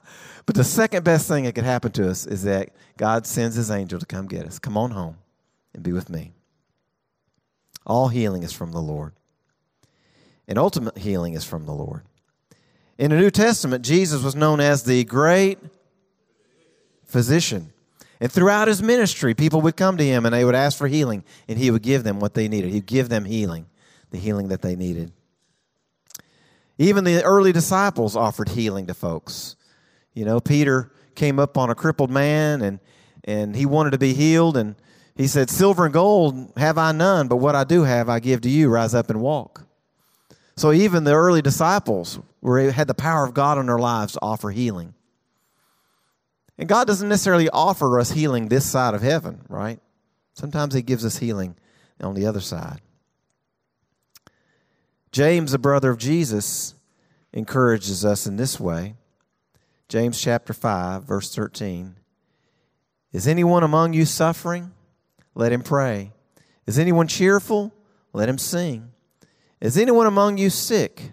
the 0.54 0.64
second 0.64 1.02
best 1.02 1.28
thing 1.28 1.44
that 1.44 1.54
could 1.54 1.64
happen 1.64 1.92
to 1.92 2.10
us 2.10 2.26
is 2.26 2.42
that 2.42 2.70
God 2.98 3.26
sends 3.26 3.56
His 3.56 3.70
angel 3.70 3.98
to 4.00 4.06
come 4.06 4.26
get 4.26 4.46
us. 4.46 4.58
Come 4.58 4.76
on 4.76 4.90
home 4.90 5.16
and 5.72 5.82
be 5.82 5.92
with 5.92 6.10
me. 6.10 6.32
All 7.86 8.08
healing 8.08 8.42
is 8.42 8.52
from 8.52 8.72
the 8.72 8.82
Lord, 8.82 9.14
and 10.46 10.58
ultimate 10.58 10.98
healing 10.98 11.32
is 11.32 11.44
from 11.44 11.64
the 11.64 11.72
Lord. 11.72 12.02
In 13.02 13.10
the 13.10 13.16
New 13.16 13.32
Testament, 13.32 13.84
Jesus 13.84 14.22
was 14.22 14.36
known 14.36 14.60
as 14.60 14.84
the 14.84 15.02
great 15.02 15.58
physician. 17.04 17.72
And 18.20 18.30
throughout 18.30 18.68
his 18.68 18.80
ministry, 18.80 19.34
people 19.34 19.60
would 19.62 19.76
come 19.76 19.96
to 19.96 20.04
him 20.04 20.24
and 20.24 20.32
they 20.32 20.44
would 20.44 20.54
ask 20.54 20.78
for 20.78 20.86
healing, 20.86 21.24
and 21.48 21.58
he 21.58 21.72
would 21.72 21.82
give 21.82 22.04
them 22.04 22.20
what 22.20 22.34
they 22.34 22.46
needed. 22.46 22.70
He'd 22.70 22.86
give 22.86 23.08
them 23.08 23.24
healing, 23.24 23.66
the 24.10 24.18
healing 24.18 24.46
that 24.50 24.62
they 24.62 24.76
needed. 24.76 25.10
Even 26.78 27.02
the 27.02 27.24
early 27.24 27.50
disciples 27.50 28.14
offered 28.14 28.50
healing 28.50 28.86
to 28.86 28.94
folks. 28.94 29.56
You 30.14 30.24
know, 30.24 30.38
Peter 30.38 30.92
came 31.16 31.40
up 31.40 31.58
on 31.58 31.70
a 31.70 31.74
crippled 31.74 32.12
man 32.12 32.62
and, 32.62 32.78
and 33.24 33.56
he 33.56 33.66
wanted 33.66 33.90
to 33.90 33.98
be 33.98 34.14
healed, 34.14 34.56
and 34.56 34.76
he 35.16 35.26
said, 35.26 35.50
Silver 35.50 35.86
and 35.86 35.92
gold 35.92 36.52
have 36.56 36.78
I 36.78 36.92
none, 36.92 37.26
but 37.26 37.38
what 37.38 37.56
I 37.56 37.64
do 37.64 37.82
have 37.82 38.08
I 38.08 38.20
give 38.20 38.42
to 38.42 38.48
you. 38.48 38.68
Rise 38.68 38.94
up 38.94 39.10
and 39.10 39.20
walk. 39.20 39.66
So 40.54 40.70
even 40.70 41.02
the 41.02 41.14
early 41.14 41.42
disciples 41.42 42.20
were, 42.42 42.70
had 42.70 42.88
the 42.88 42.94
power 42.94 43.24
of 43.24 43.32
God 43.32 43.56
in 43.56 43.66
their 43.66 43.78
lives 43.78 44.12
to 44.12 44.18
offer 44.20 44.50
healing. 44.50 44.94
And 46.58 46.68
God 46.68 46.86
doesn't 46.86 47.08
necessarily 47.08 47.48
offer 47.48 47.98
us 47.98 48.10
healing 48.10 48.48
this 48.48 48.70
side 48.70 48.94
of 48.94 49.00
heaven, 49.00 49.40
right? 49.48 49.80
Sometimes 50.34 50.74
He 50.74 50.82
gives 50.82 51.04
us 51.04 51.16
healing 51.16 51.56
on 52.00 52.14
the 52.14 52.26
other 52.26 52.40
side. 52.40 52.80
James, 55.12 55.52
the 55.52 55.58
brother 55.58 55.90
of 55.90 55.98
Jesus, 55.98 56.74
encourages 57.32 58.04
us 58.04 58.26
in 58.26 58.36
this 58.36 58.58
way. 58.58 58.94
James 59.88 60.20
chapter 60.20 60.52
5, 60.52 61.04
verse 61.04 61.34
13. 61.34 61.96
Is 63.12 63.28
anyone 63.28 63.62
among 63.62 63.92
you 63.92 64.06
suffering? 64.06 64.72
Let 65.34 65.52
him 65.52 65.62
pray. 65.62 66.12
Is 66.66 66.78
anyone 66.78 67.08
cheerful? 67.08 67.74
Let 68.12 68.28
him 68.28 68.38
sing. 68.38 68.90
Is 69.60 69.76
anyone 69.76 70.06
among 70.06 70.38
you 70.38 70.50
sick? 70.50 71.12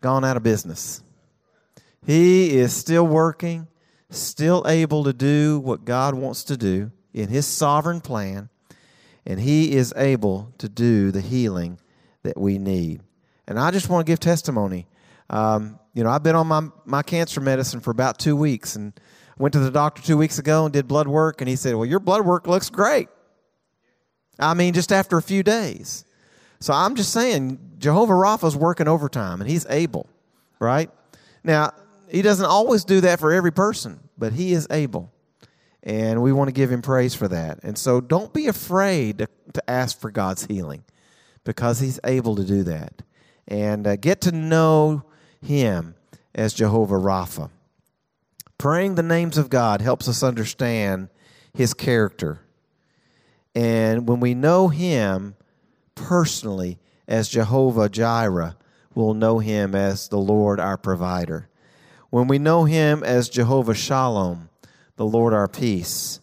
gone 0.00 0.24
out 0.24 0.36
of 0.36 0.42
business. 0.42 1.02
He 2.06 2.56
is 2.56 2.72
still 2.72 3.06
working, 3.06 3.66
still 4.10 4.64
able 4.66 5.04
to 5.04 5.12
do 5.12 5.58
what 5.58 5.84
God 5.84 6.14
wants 6.14 6.44
to 6.44 6.56
do 6.56 6.92
in 7.12 7.28
His 7.28 7.46
sovereign 7.46 8.00
plan, 8.00 8.48
and 9.26 9.40
He 9.40 9.72
is 9.72 9.92
able 9.96 10.52
to 10.58 10.68
do 10.68 11.10
the 11.10 11.20
healing 11.20 11.78
that 12.22 12.38
we 12.38 12.58
need. 12.58 13.02
And 13.48 13.58
I 13.58 13.70
just 13.70 13.88
want 13.88 14.06
to 14.06 14.10
give 14.10 14.20
testimony. 14.20 14.86
Um, 15.30 15.78
you 15.94 16.04
know, 16.04 16.10
I've 16.10 16.22
been 16.22 16.36
on 16.36 16.46
my, 16.46 16.68
my 16.84 17.02
cancer 17.02 17.40
medicine 17.40 17.80
for 17.80 17.90
about 17.90 18.18
two 18.18 18.36
weeks 18.36 18.76
and 18.76 18.92
went 19.38 19.52
to 19.52 19.58
the 19.58 19.70
doctor 19.70 20.02
two 20.02 20.16
weeks 20.16 20.38
ago 20.38 20.64
and 20.64 20.72
did 20.72 20.86
blood 20.86 21.08
work, 21.08 21.40
and 21.40 21.48
he 21.48 21.56
said, 21.56 21.74
Well, 21.74 21.86
your 21.86 22.00
blood 22.00 22.24
work 22.24 22.46
looks 22.46 22.70
great. 22.70 23.08
I 24.38 24.54
mean, 24.54 24.74
just 24.74 24.92
after 24.92 25.16
a 25.16 25.22
few 25.22 25.42
days. 25.42 26.04
So 26.60 26.72
I'm 26.72 26.94
just 26.94 27.12
saying, 27.12 27.58
Jehovah 27.78 28.14
Rapha 28.14 28.46
is 28.48 28.56
working 28.56 28.88
overtime 28.88 29.40
and 29.40 29.50
he's 29.50 29.66
able, 29.66 30.08
right? 30.58 30.90
Now, 31.44 31.72
he 32.08 32.22
doesn't 32.22 32.46
always 32.46 32.84
do 32.84 33.00
that 33.02 33.20
for 33.20 33.32
every 33.32 33.52
person, 33.52 34.00
but 34.16 34.32
he 34.32 34.52
is 34.52 34.66
able. 34.70 35.12
And 35.82 36.22
we 36.22 36.32
want 36.32 36.48
to 36.48 36.52
give 36.52 36.70
him 36.70 36.82
praise 36.82 37.14
for 37.14 37.28
that. 37.28 37.60
And 37.62 37.78
so 37.78 38.00
don't 38.00 38.32
be 38.32 38.48
afraid 38.48 39.18
to, 39.18 39.28
to 39.52 39.70
ask 39.70 40.00
for 40.00 40.10
God's 40.10 40.46
healing 40.46 40.84
because 41.44 41.78
he's 41.78 42.00
able 42.04 42.34
to 42.36 42.44
do 42.44 42.64
that. 42.64 43.02
And 43.46 43.86
uh, 43.86 43.96
get 43.96 44.20
to 44.22 44.32
know 44.32 45.04
him 45.40 45.94
as 46.34 46.54
Jehovah 46.54 46.96
Rapha. 46.96 47.50
Praying 48.58 48.96
the 48.96 49.02
names 49.02 49.38
of 49.38 49.50
God 49.50 49.80
helps 49.80 50.08
us 50.08 50.22
understand 50.22 51.08
his 51.54 51.74
character. 51.74 52.40
And 53.54 54.08
when 54.08 54.18
we 54.18 54.34
know 54.34 54.68
him, 54.68 55.36
personally 55.96 56.78
as 57.08 57.28
Jehovah 57.28 57.88
Jireh, 57.88 58.56
we'll 58.94 59.14
know 59.14 59.40
him 59.40 59.74
as 59.74 60.08
the 60.08 60.18
Lord 60.18 60.60
our 60.60 60.76
provider. 60.76 61.48
When 62.10 62.28
we 62.28 62.38
know 62.38 62.64
him 62.64 63.02
as 63.02 63.28
Jehovah 63.28 63.74
Shalom, 63.74 64.48
the 64.94 65.04
Lord 65.04 65.34
our 65.34 65.48
peace, 65.48 66.20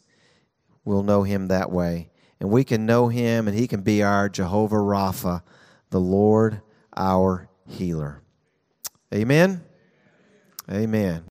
we'll 0.85 1.03
know 1.03 1.23
him 1.23 1.49
that 1.49 1.71
way. 1.71 2.09
And 2.39 2.49
we 2.49 2.63
can 2.63 2.85
know 2.85 3.09
him, 3.09 3.47
and 3.47 3.57
he 3.57 3.67
can 3.67 3.81
be 3.81 4.01
our 4.01 4.27
Jehovah 4.27 4.77
Rapha, 4.77 5.43
the 5.91 5.99
Lord 5.99 6.61
our 6.95 7.47
healer. 7.67 8.21
Amen. 9.13 9.63
Amen. 10.69 11.21